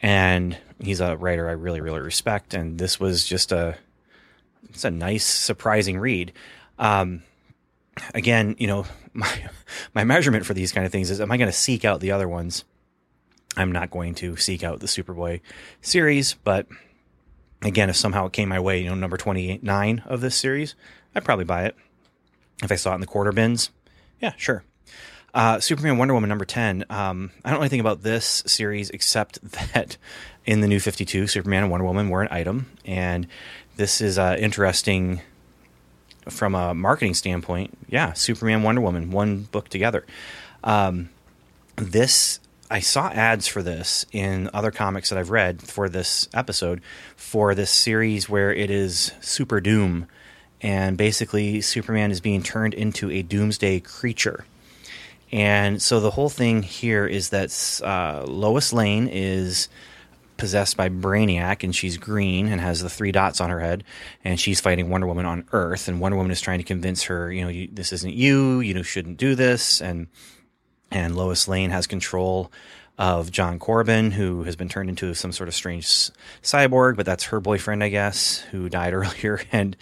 [0.00, 2.54] and he's a writer I really, really respect.
[2.54, 3.76] And this was just a
[4.68, 6.32] it's a nice, surprising read.
[6.78, 7.22] Um,
[8.14, 9.30] again, you know, my
[9.94, 12.12] my measurement for these kind of things is: am I going to seek out the
[12.12, 12.64] other ones?
[13.56, 15.40] I'm not going to seek out the Superboy
[15.80, 16.66] series, but
[17.62, 20.74] again, if somehow it came my way, you know, number 29 of this series,
[21.14, 21.76] I'd probably buy it.
[22.62, 23.70] if I saw it in the quarter bins,
[24.20, 24.64] yeah, sure.
[25.34, 26.84] Uh, Superman Wonder Woman number 10.
[26.90, 29.40] Um, I don't know anything about this series except
[29.72, 29.96] that
[30.46, 32.70] in the new 52, Superman and Wonder Woman were an item.
[32.84, 33.26] And
[33.76, 35.20] this is uh, interesting
[36.28, 37.76] from a marketing standpoint.
[37.88, 40.04] Yeah, Superman, Wonder Woman, one book together.
[40.64, 41.10] Um,
[41.76, 46.82] this, I saw ads for this in other comics that I've read for this episode
[47.16, 50.06] for this series where it is Super Doom.
[50.60, 54.44] And basically, Superman is being turned into a doomsday creature.
[55.30, 59.68] And so the whole thing here is that uh, Lois Lane is
[60.36, 63.84] possessed by Brainiac, and she's green and has the three dots on her head,
[64.24, 67.30] and she's fighting Wonder Woman on Earth, and Wonder Woman is trying to convince her,
[67.32, 70.06] you know, you, this isn't you, you shouldn't do this, and
[70.90, 72.50] and Lois Lane has control
[72.98, 75.86] of John Corben, who has been turned into some sort of strange
[76.42, 79.76] cyborg, but that's her boyfriend, I guess, who died earlier, and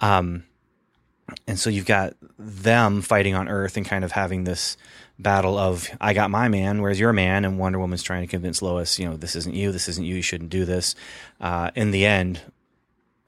[0.00, 0.44] um,
[1.46, 4.76] and so you've got them fighting on Earth and kind of having this
[5.18, 7.44] battle of I got my man, where's your man?
[7.44, 10.16] And Wonder Woman's trying to convince Lois, you know, this isn't you, this isn't you,
[10.16, 10.94] you shouldn't do this.
[11.40, 12.40] Uh, in the end,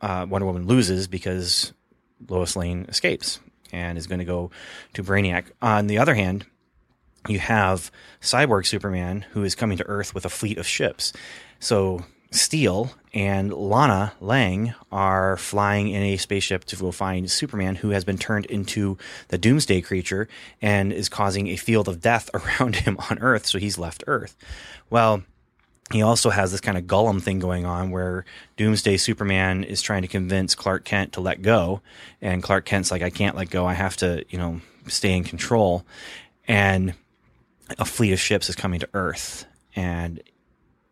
[0.00, 1.72] uh, Wonder Woman loses because
[2.28, 3.40] Lois Lane escapes
[3.72, 4.50] and is going to go
[4.94, 5.46] to Brainiac.
[5.62, 6.46] On the other hand,
[7.28, 11.12] you have Cyborg Superman who is coming to Earth with a fleet of ships.
[11.58, 17.90] So Steel and Lana Lang are flying in a spaceship to go find Superman, who
[17.90, 20.28] has been turned into the Doomsday creature
[20.60, 23.46] and is causing a field of death around him on Earth.
[23.46, 24.36] So he's left Earth.
[24.90, 25.22] Well,
[25.92, 28.24] he also has this kind of Gollum thing going on where
[28.56, 31.82] Doomsday Superman is trying to convince Clark Kent to let go.
[32.20, 33.66] And Clark Kent's like, I can't let go.
[33.66, 35.84] I have to, you know, stay in control.
[36.48, 36.94] And
[37.78, 39.46] a fleet of ships is coming to Earth.
[39.76, 40.22] And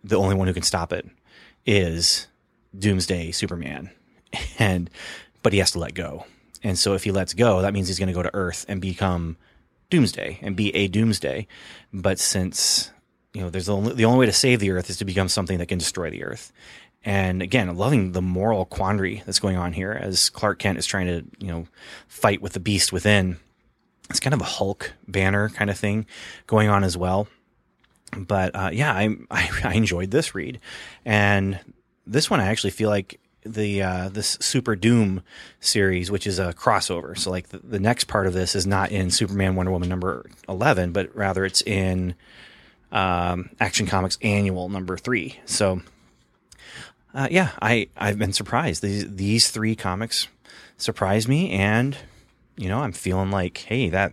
[0.02, 1.06] the only one who can stop it
[1.64, 2.26] is
[2.76, 3.90] Doomsday Superman,
[4.58, 4.90] and
[5.42, 6.26] but he has to let go.
[6.62, 8.80] And so if he lets go, that means he's going to go to Earth and
[8.80, 9.36] become
[9.90, 11.46] Doomsday and be a Doomsday.
[11.92, 12.90] But since
[13.34, 15.28] you know, there's the only, the only way to save the Earth is to become
[15.28, 16.52] something that can destroy the Earth.
[17.04, 21.06] And again, loving the moral quandary that's going on here as Clark Kent is trying
[21.06, 21.66] to you know
[22.06, 23.38] fight with the beast within.
[24.12, 26.06] It's kind of a Hulk banner kind of thing
[26.46, 27.26] going on as well
[28.16, 30.60] but uh, yeah, I, I, I enjoyed this read,
[31.04, 31.58] and
[32.06, 35.22] this one I actually feel like the uh, this Super Doom
[35.60, 37.18] series, which is a crossover.
[37.18, 40.26] So like the, the, next part of this is not in Superman Wonder Woman number
[40.48, 42.14] eleven, but rather it's in
[42.92, 45.40] um, Action Comics Annual number three.
[45.44, 45.80] So
[47.14, 48.82] uh, yeah, I I've been surprised.
[48.82, 50.28] These these three comics
[50.76, 51.96] surprised me, and
[52.56, 54.12] you know I'm feeling like hey that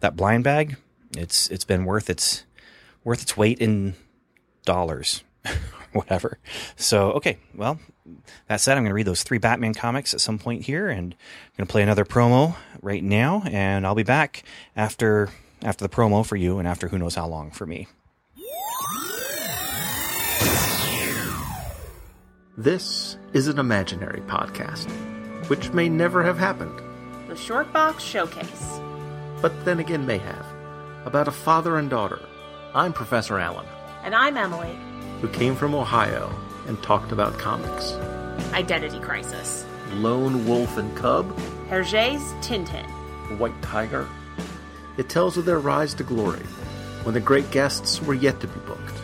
[0.00, 0.76] that blind bag
[1.16, 2.44] it's it's been worth its
[3.04, 3.94] worth its weight in
[4.64, 5.24] dollars,
[5.92, 6.38] whatever.
[6.76, 7.80] So, okay, well,
[8.48, 11.14] that said, I'm going to read those three Batman comics at some point here, and
[11.14, 14.44] I'm going to play another promo right now, and I'll be back
[14.76, 15.30] after
[15.62, 17.86] after the promo for you, and after who knows how long for me.
[22.56, 24.90] This is an imaginary podcast,
[25.48, 26.89] which may never have happened.
[27.30, 28.80] The Short Box Showcase.
[29.40, 30.44] But then again, may have.
[31.04, 32.18] About a father and daughter
[32.74, 33.66] I'm Professor Allen.
[34.02, 34.76] And I'm Emily.
[35.20, 37.92] Who came from Ohio and talked about comics.
[38.52, 39.64] Identity Crisis.
[39.92, 41.32] Lone Wolf and Cub.
[41.68, 42.84] Hergé's Tintin.
[43.38, 44.08] White Tiger.
[44.96, 46.42] It tells of their rise to glory
[47.04, 49.00] when the great guests were yet to be booked.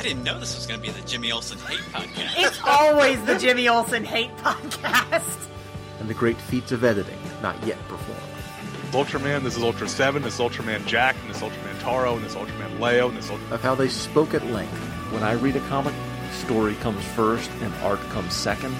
[0.00, 2.34] I didn't know this was going to be the Jimmy Olsen Hate Podcast.
[2.38, 5.46] It's always the Jimmy Olsen Hate Podcast.
[6.00, 8.20] And the great feats of editing not yet performed.
[8.92, 12.24] Ultraman, this is Ultra 7, this is Ultraman Jack, and this is Ultraman Taro, and
[12.24, 13.52] this is Ultraman Leo, and this Ultraman...
[13.52, 14.72] Of how they spoke at length.
[15.12, 15.94] When I read a comic,
[16.32, 18.74] story comes first and art comes second.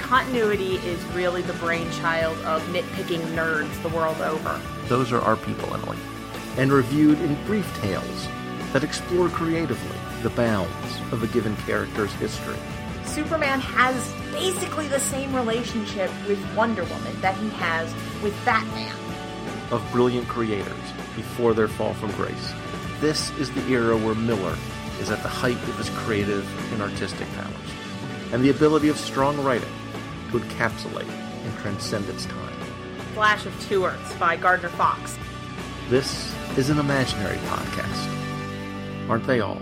[0.00, 4.60] Continuity is really the brainchild of nitpicking nerds the world over.
[4.86, 5.98] Those are our people, Emily.
[6.56, 8.28] And reviewed in brief tales
[8.72, 12.58] that explore creatively the bounds of a given character's history.
[13.10, 17.92] Superman has basically the same relationship with Wonder Woman that he has
[18.22, 18.94] with Batman
[19.72, 22.52] of brilliant creators before their fall from grace.
[23.00, 24.56] This is the era where Miller
[25.00, 29.42] is at the height of his creative and artistic powers, and the ability of strong
[29.42, 29.68] writing
[30.30, 32.54] to encapsulate and transcend its time.
[33.14, 35.18] Flash of Two Earths by Gardner Fox.
[35.88, 39.08] This is an imaginary podcast.
[39.08, 39.60] Aren't they all?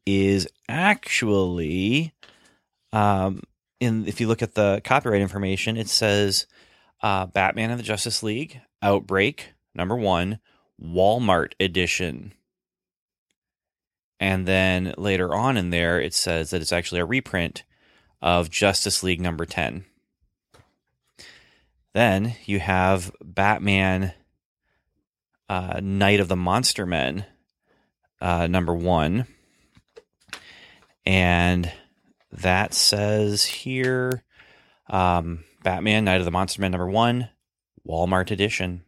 [0.05, 2.13] is actually,
[2.91, 3.41] um,
[3.80, 6.47] in if you look at the copyright information, it says
[7.03, 10.39] uh, Batman and the Justice League Outbreak number one,
[10.82, 12.34] Walmart edition.
[14.20, 17.63] And then later on in there, it says that it's actually a reprint
[18.22, 19.86] of Justice League number 10.
[21.93, 24.13] Then you have Batman
[25.49, 27.26] uh, of the Monster Men
[28.22, 29.28] uh, number one.
[31.05, 31.72] And
[32.32, 34.24] that says here
[34.89, 37.30] um, Batman Night of the Monster Men number one,
[37.88, 38.84] Walmart edition.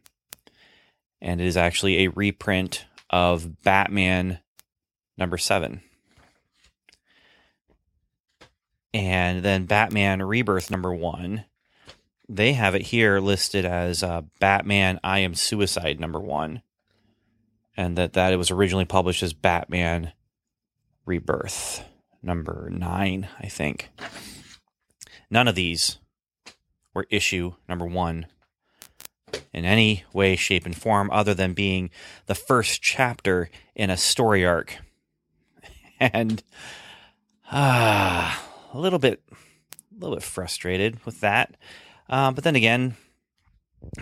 [1.20, 4.40] And it is actually a reprint of Batman
[5.18, 5.82] number seven.
[8.94, 11.44] And then Batman Rebirth number one,
[12.28, 16.62] they have it here listed as uh, Batman I Am Suicide number one.
[17.76, 20.12] And that, that it was originally published as Batman
[21.04, 21.84] Rebirth
[22.22, 23.90] number nine, I think.
[25.30, 25.98] None of these
[26.94, 28.26] were issue number one
[29.52, 31.90] in any way, shape, and form other than being
[32.26, 34.78] the first chapter in a story arc.
[36.00, 36.42] And
[37.50, 38.42] ah,
[38.72, 41.56] a little bit, a little bit frustrated with that.
[42.08, 42.96] Um, but then again,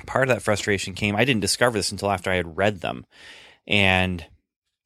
[0.06, 1.16] part of that frustration came.
[1.16, 3.06] I didn't discover this until after I had read them,
[3.66, 4.24] and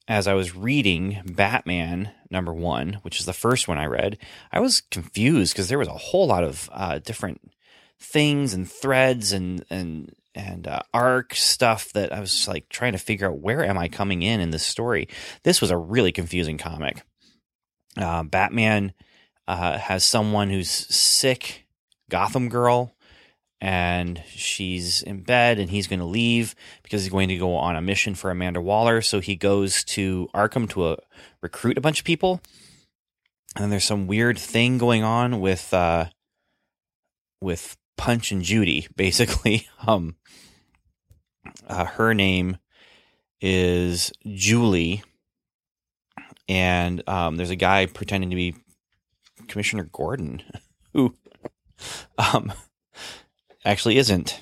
[0.07, 4.17] as I was reading Batman number one, which is the first one I read,
[4.51, 7.51] I was confused because there was a whole lot of uh, different
[7.99, 12.97] things and threads and and and uh, arc stuff that I was like trying to
[12.97, 15.07] figure out where am I coming in in this story.
[15.43, 17.03] This was a really confusing comic.
[17.97, 18.93] Uh, Batman
[19.47, 21.65] uh, has someone who's sick,
[22.09, 22.95] Gotham Girl,
[23.59, 27.75] and she's in bed, and he's going to leave because he's going to go on
[27.75, 29.01] a mission for Amanda Waller.
[29.01, 30.95] So he goes to Arkham to uh,
[31.41, 32.41] recruit a bunch of people,
[33.55, 36.05] and then there's some weird thing going on with uh,
[37.41, 39.67] with Punch and Judy, basically.
[39.85, 40.15] Um,
[41.67, 42.57] uh, her name
[43.39, 45.03] is Jewelee,
[46.49, 48.55] and um, there's a guy pretending to be
[49.47, 50.41] Commissioner Gordon
[50.93, 51.13] who
[52.17, 52.51] um,
[53.63, 54.41] actually isn't.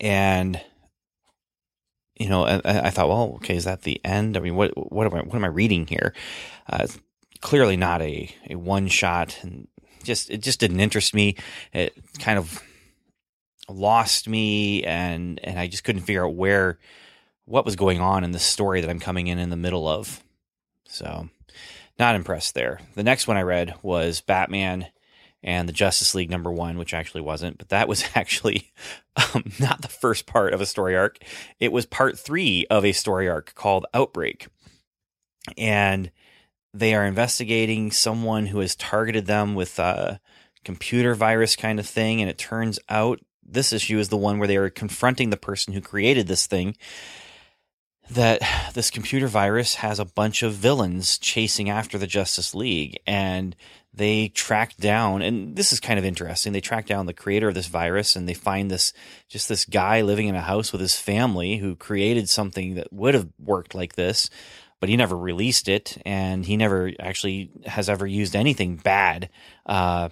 [0.00, 0.60] And
[2.16, 4.36] you know, I, I, thought, well, okay, is that the end?
[4.36, 6.12] I mean, what what am I what am I reading here?
[6.68, 6.88] Uh,
[7.40, 9.68] clearly not a, a one shot, and
[10.08, 11.36] just it just didn't interest me.
[11.72, 12.60] It kind of
[13.68, 16.78] lost me, and and I just couldn't figure out where
[17.44, 20.22] what was going on in the story that I'm coming in in the middle of.
[20.88, 21.28] So,
[21.98, 22.80] not impressed there.
[22.94, 24.86] The next one I read was Batman
[25.42, 28.72] and the Justice League number one, which actually wasn't, but that was actually
[29.16, 31.18] um, not the first part of a story arc.
[31.60, 34.48] It was part three of a story arc called Outbreak.
[35.56, 36.10] And
[36.74, 40.20] they are investigating someone who has targeted them with a
[40.64, 42.20] computer virus kind of thing.
[42.20, 45.72] And it turns out this issue is the one where they are confronting the person
[45.72, 46.76] who created this thing
[48.10, 48.42] that
[48.74, 53.56] this computer virus has a bunch of villains chasing after the Justice League and
[53.94, 57.54] they track down and this is kind of interesting they track down the creator of
[57.54, 58.92] this virus and they find this
[59.28, 63.14] just this guy living in a house with his family who created something that would
[63.14, 64.30] have worked like this
[64.80, 69.28] but he never released it and he never actually has ever used anything bad
[69.66, 70.08] uh,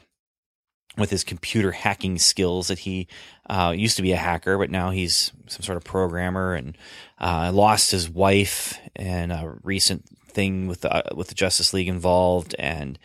[0.97, 3.07] with his computer hacking skills that he
[3.51, 6.77] uh, used to be a hacker, but now he's some sort of programmer and
[7.19, 11.89] uh, lost his wife in a recent thing with the, uh, with the Justice League
[11.89, 12.55] involved.
[12.59, 12.99] And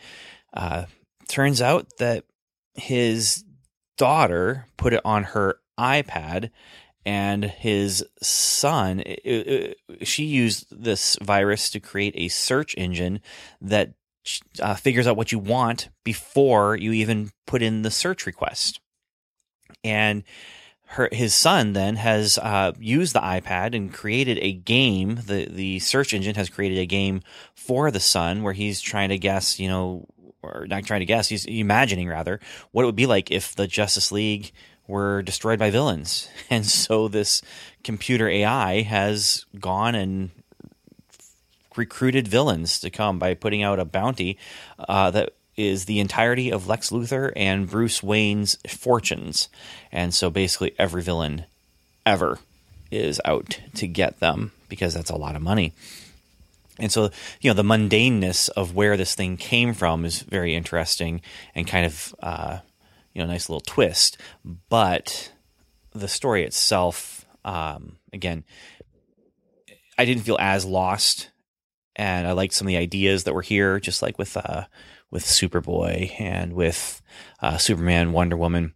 [0.54, 0.86] uh,
[1.28, 2.24] turns out that
[2.74, 3.44] his
[3.98, 6.50] daughter put it on her iPad
[7.04, 13.20] and his son it, it, she used this virus to create a search engine
[13.60, 13.94] that
[14.60, 18.80] uh, figures out what you want before you even put in the search request.
[19.82, 20.22] And
[20.86, 25.20] her his son then has uh, used the iPad and created a game.
[25.26, 27.22] the The search engine has created a game
[27.54, 30.06] for the son where he's trying to guess, you know,
[30.42, 32.40] or not trying to guess, he's imagining rather
[32.72, 34.52] what it would be like if the Justice League
[34.92, 36.28] were destroyed by villains.
[36.50, 37.40] And so this
[37.82, 40.30] computer AI has gone and
[41.76, 44.36] recruited villains to come by putting out a bounty
[44.78, 49.48] uh, that is the entirety of Lex Luthor and Bruce Wayne's fortunes.
[49.90, 51.46] And so basically every villain
[52.04, 52.38] ever
[52.90, 55.72] is out to get them because that's a lot of money.
[56.78, 57.08] And so,
[57.40, 61.22] you know, the mundaneness of where this thing came from is very interesting
[61.54, 62.58] and kind of, uh,
[63.12, 64.18] you know, nice little twist.
[64.44, 65.32] But
[65.92, 68.44] the story itself, um, again,
[69.98, 71.30] I didn't feel as lost,
[71.96, 74.64] and I liked some of the ideas that were here, just like with uh,
[75.10, 77.02] with Superboy and with
[77.40, 78.74] uh, Superman, Wonder Woman,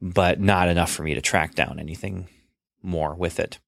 [0.00, 2.28] but not enough for me to track down anything
[2.82, 3.58] more with it.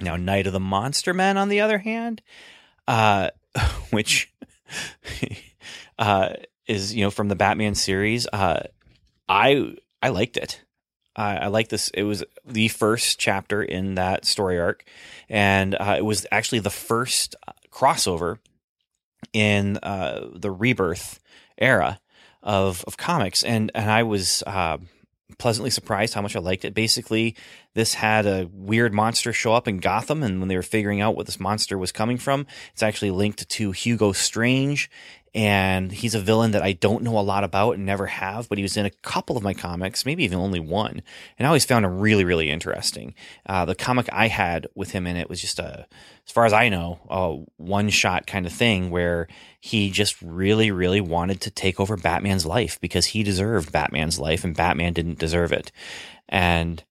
[0.00, 2.22] Now, Night of the Monster Men, on the other hand,
[2.86, 3.30] uh,
[3.90, 4.32] which
[5.98, 6.34] uh,
[6.66, 8.64] is you know from the Batman series, uh,
[9.30, 10.60] I I liked it.
[11.14, 11.88] I, I like this.
[11.90, 14.84] It was the first chapter in that story arc,
[15.28, 18.38] and uh, it was actually the first uh, crossover
[19.32, 21.20] in uh, the rebirth
[21.58, 22.00] era
[22.42, 24.78] of of comics, and and I was uh,
[25.38, 26.74] pleasantly surprised how much I liked it.
[26.74, 27.36] Basically,
[27.74, 31.14] this had a weird monster show up in Gotham, and when they were figuring out
[31.14, 34.90] what this monster was coming from, it's actually linked to Hugo Strange
[35.34, 38.58] and he's a villain that I don't know a lot about and never have, but
[38.58, 41.02] he was in a couple of my comics, maybe even only one,
[41.38, 43.14] and I always found him really, really interesting.
[43.46, 45.86] Uh, the comic I had with him in it was just a,
[46.26, 49.28] as far as I know, a one shot kind of thing where
[49.60, 54.42] he just really, really wanted to take over Batman's life because he deserved Batman's life
[54.42, 55.70] and Batman didn't deserve it,
[56.28, 56.82] and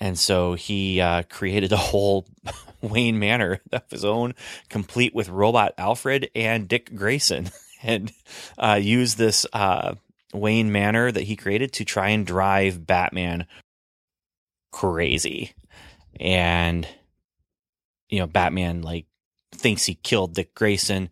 [0.00, 2.26] and so he uh, created a whole
[2.82, 4.34] Wayne Manor of his own,
[4.68, 7.50] complete with robot Alfred and Dick Grayson.
[7.82, 8.12] and
[8.58, 9.94] uh, use this uh,
[10.32, 13.46] Wayne Manor that he created to try and drive Batman
[14.72, 15.52] crazy.
[16.18, 16.86] And,
[18.08, 19.06] you know, Batman like
[19.54, 21.10] thinks he killed Dick Grayson.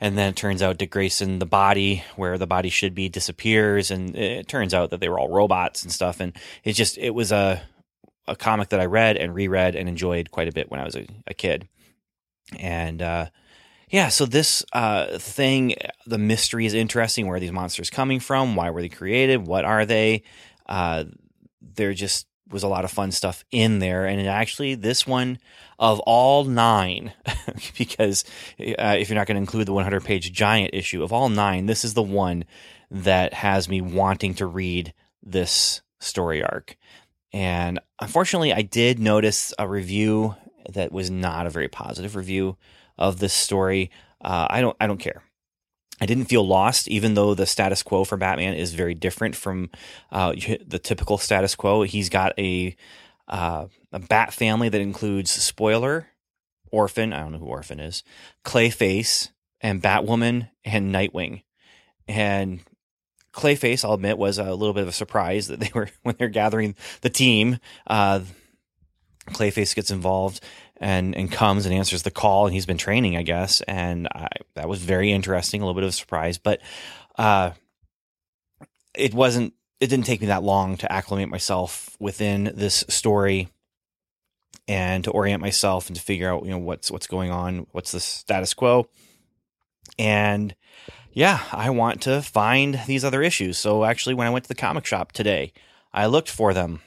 [0.00, 3.90] And then it turns out Dick Grayson, the body where the body should be, disappears.
[3.90, 6.20] And it turns out that they were all robots and stuff.
[6.20, 7.62] And it just, it was a,
[8.26, 10.96] a comic that I read and reread and enjoyed quite a bit when I was
[10.96, 11.68] a, a kid.
[12.58, 13.26] And, uh,
[13.90, 15.74] yeah, so this uh, thing,
[16.06, 17.26] the mystery is interesting.
[17.26, 18.56] Where are these monsters coming from?
[18.56, 19.46] Why were they created?
[19.46, 20.22] What are they?
[20.66, 21.04] Uh,
[21.60, 25.38] there just was a lot of fun stuff in there, and actually, this one
[25.78, 27.12] of all nine,
[27.78, 28.24] because
[28.60, 31.66] uh, if you're not going to include the 100 page giant issue, of all nine,
[31.66, 32.44] this is the one
[32.90, 36.76] that has me wanting to read this story arc.
[37.32, 40.36] And unfortunately, I did notice a review
[40.68, 42.56] that was not a very positive review
[42.98, 43.90] of this story.
[44.20, 45.22] Uh, I don't I don't care.
[46.00, 49.70] I didn't feel lost, even though the status quo for Batman is very different from
[50.10, 50.34] uh,
[50.66, 51.82] the typical status quo.
[51.82, 52.76] He's got a
[53.28, 56.08] uh, a Bat family that includes Spoiler,
[56.70, 57.12] Orphan.
[57.12, 58.02] I don't know who Orphan is,
[58.44, 59.30] Clayface,
[59.60, 61.42] and Batwoman and Nightwing.
[62.08, 62.60] And
[63.32, 66.28] Clayface, I'll admit, was a little bit of a surprise that they were when they're
[66.28, 67.58] gathering the team.
[67.86, 68.20] Uh,
[69.30, 70.40] Clayface gets involved
[70.78, 74.28] and and comes and answers the call, and he's been training, I guess, and I,
[74.54, 76.60] that was very interesting, a little bit of a surprise, but
[77.16, 77.52] uh,
[78.94, 79.54] it wasn't.
[79.80, 83.48] It didn't take me that long to acclimate myself within this story
[84.66, 87.92] and to orient myself and to figure out you know what's what's going on, what's
[87.92, 88.88] the status quo,
[89.98, 90.54] and
[91.12, 93.58] yeah, I want to find these other issues.
[93.58, 95.52] So actually, when I went to the comic shop today,
[95.92, 96.80] I looked for them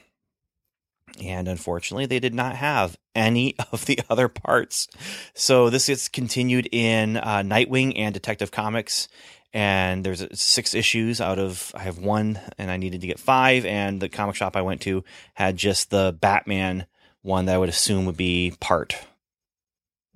[1.20, 4.88] and unfortunately, they did not have any of the other parts.
[5.34, 9.08] So this gets continued in uh, Nightwing and Detective Comics.
[9.54, 13.64] And there's six issues out of, I have one and I needed to get five.
[13.64, 15.04] And the comic shop I went to
[15.34, 16.86] had just the Batman
[17.22, 18.96] one that I would assume would be part,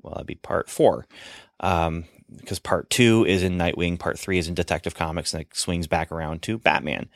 [0.03, 1.07] well, that'd be part four.
[1.61, 2.05] Um,
[2.39, 5.87] because part two is in Nightwing, part three is in Detective Comics, and it swings
[5.87, 7.09] back around to Batman.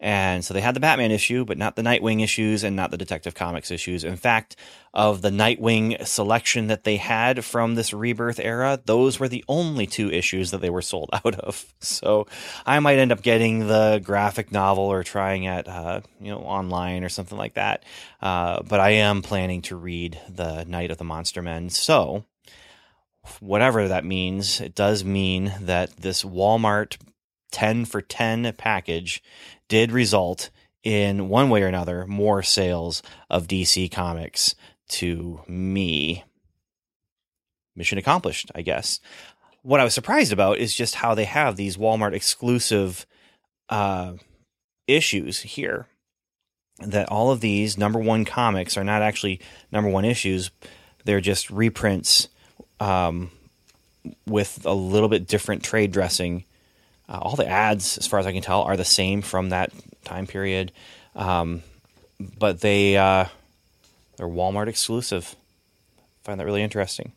[0.00, 2.96] And so they had the Batman issue, but not the Nightwing issues and not the
[2.96, 4.04] Detective Comics issues.
[4.04, 4.54] In fact,
[4.94, 9.86] of the Nightwing selection that they had from this rebirth era, those were the only
[9.86, 11.72] two issues that they were sold out of.
[11.80, 12.26] So
[12.64, 17.02] I might end up getting the graphic novel or trying it, uh, you know, online
[17.04, 17.84] or something like that.
[18.22, 21.70] Uh, but I am planning to read the Night of the Monster Men.
[21.70, 22.24] So
[23.40, 26.96] whatever that means, it does mean that this Walmart
[27.52, 29.22] 10 for 10 package
[29.68, 30.50] did result
[30.82, 34.54] in one way or another more sales of DC comics
[34.88, 36.24] to me.
[37.76, 39.00] Mission accomplished, I guess.
[39.62, 43.06] What I was surprised about is just how they have these Walmart exclusive
[43.68, 44.14] uh,
[44.86, 45.86] issues here.
[46.80, 49.40] That all of these number one comics are not actually
[49.72, 50.50] number one issues,
[51.04, 52.28] they're just reprints
[52.80, 53.30] um,
[54.26, 56.44] with a little bit different trade dressing.
[57.08, 59.72] Uh, all the ads, as far as I can tell, are the same from that
[60.04, 60.72] time period,
[61.16, 61.62] um,
[62.38, 63.26] but they uh,
[64.16, 65.34] they're Walmart exclusive.
[65.98, 67.12] I Find that really interesting.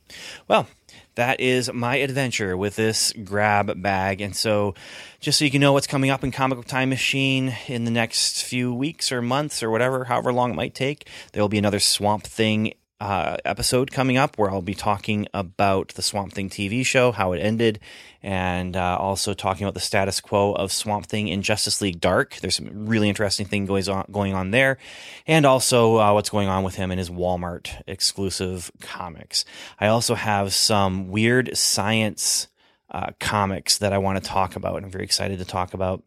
[0.47, 0.67] Well,
[1.15, 4.21] that is my adventure with this grab bag.
[4.21, 4.75] And so,
[5.19, 7.91] just so you can know what's coming up in Comic Book Time Machine in the
[7.91, 11.57] next few weeks or months or whatever, however long it might take, there will be
[11.57, 16.51] another Swamp Thing uh, episode coming up where I'll be talking about the Swamp Thing
[16.51, 17.79] TV show, how it ended,
[18.21, 22.35] and uh, also talking about the status quo of Swamp Thing in Justice League Dark.
[22.35, 24.77] There's some really interesting thing going on going on there,
[25.25, 29.45] and also uh, what's going on with him and his Walmart exclusive comics.
[29.79, 32.49] I also have some weird science
[32.91, 34.83] uh, comics that I want to talk about.
[34.83, 36.03] I'm very excited to talk about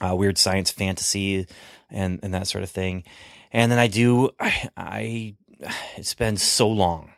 [0.00, 1.48] uh, weird science fantasy
[1.90, 3.02] and and that sort of thing.
[3.50, 5.34] And then I do I, I
[5.96, 7.12] it's been so long,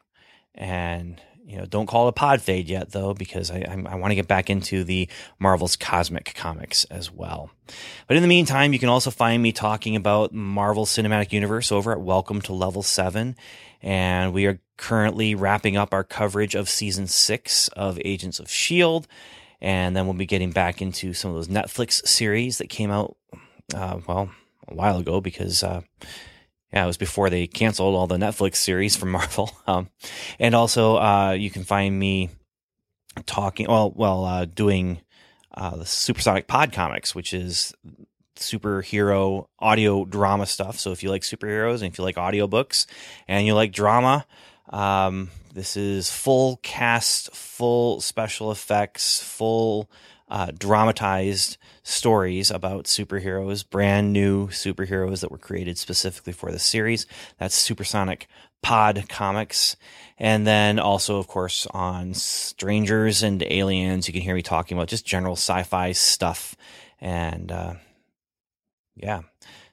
[0.55, 3.95] and you know, don't call it a pod fade yet though, because I, I, I
[3.95, 7.51] want to get back into the Marvel's cosmic comics as well.
[8.09, 11.93] But in the meantime, you can also find me talking about Marvel Cinematic Universe over
[11.93, 13.37] at Welcome to Level Seven,
[13.81, 19.07] and we are currently wrapping up our coverage of season six of Agents of Shield,
[19.61, 23.17] and then we'll be getting back into some of those Netflix series that came out,
[23.73, 24.31] uh, well,
[24.67, 25.63] a while ago because.
[25.63, 25.83] Uh,
[26.73, 29.51] yeah, it was before they canceled all the Netflix series from Marvel.
[29.67, 29.89] Um,
[30.39, 32.31] and also, uh, you can find me
[33.25, 35.01] talking, well, well, uh, doing
[35.55, 37.73] uh, the Supersonic Pod Comics, which is
[38.37, 40.79] superhero audio drama stuff.
[40.79, 42.87] So if you like superheroes and if you like audiobooks
[43.27, 44.27] and you like drama,
[44.69, 49.91] um, this is full cast, full special effects, full
[50.29, 57.07] uh, dramatized stories about superheroes, brand new superheroes that were created specifically for the series.
[57.39, 58.27] That's Supersonic
[58.63, 59.77] Pod Comics.
[60.19, 64.89] And then also, of course, on Strangers and Aliens, you can hear me talking about
[64.89, 66.57] just general sci fi stuff.
[67.01, 67.75] And uh,
[68.97, 69.23] yeah.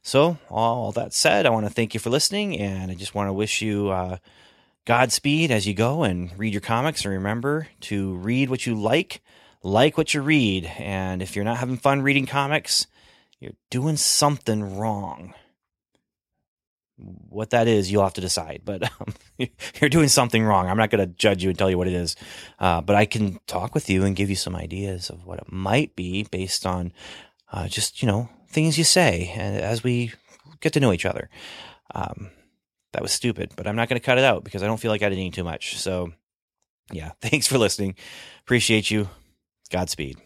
[0.04, 2.60] So, all that said, I want to thank you for listening.
[2.60, 4.18] And I just want to wish you uh,
[4.86, 7.06] Godspeed as you go and read your comics.
[7.06, 9.22] And remember to read what you like
[9.64, 10.66] like what you read.
[10.78, 12.86] And if you're not having fun reading comics,
[13.40, 15.34] you're doing something wrong.
[16.98, 18.62] What that is, you'll have to decide.
[18.64, 19.14] But um,
[19.82, 20.68] you're doing something wrong.
[20.68, 22.16] I'm not going to judge you and tell you what it is.
[22.60, 25.52] Uh, but I can talk with you and give you some ideas of what it
[25.52, 26.94] might be based on
[27.52, 30.12] uh, just, you know, things you say and as we
[30.62, 31.30] get to know each other.
[31.96, 32.32] Um,
[32.94, 34.92] that was stupid, but I'm not going to cut it out because I don't feel
[34.92, 35.78] like editing too much.
[35.78, 36.14] So,
[36.92, 37.96] yeah, thanks for listening.
[38.42, 39.10] Appreciate you.
[39.74, 40.23] Godspeed.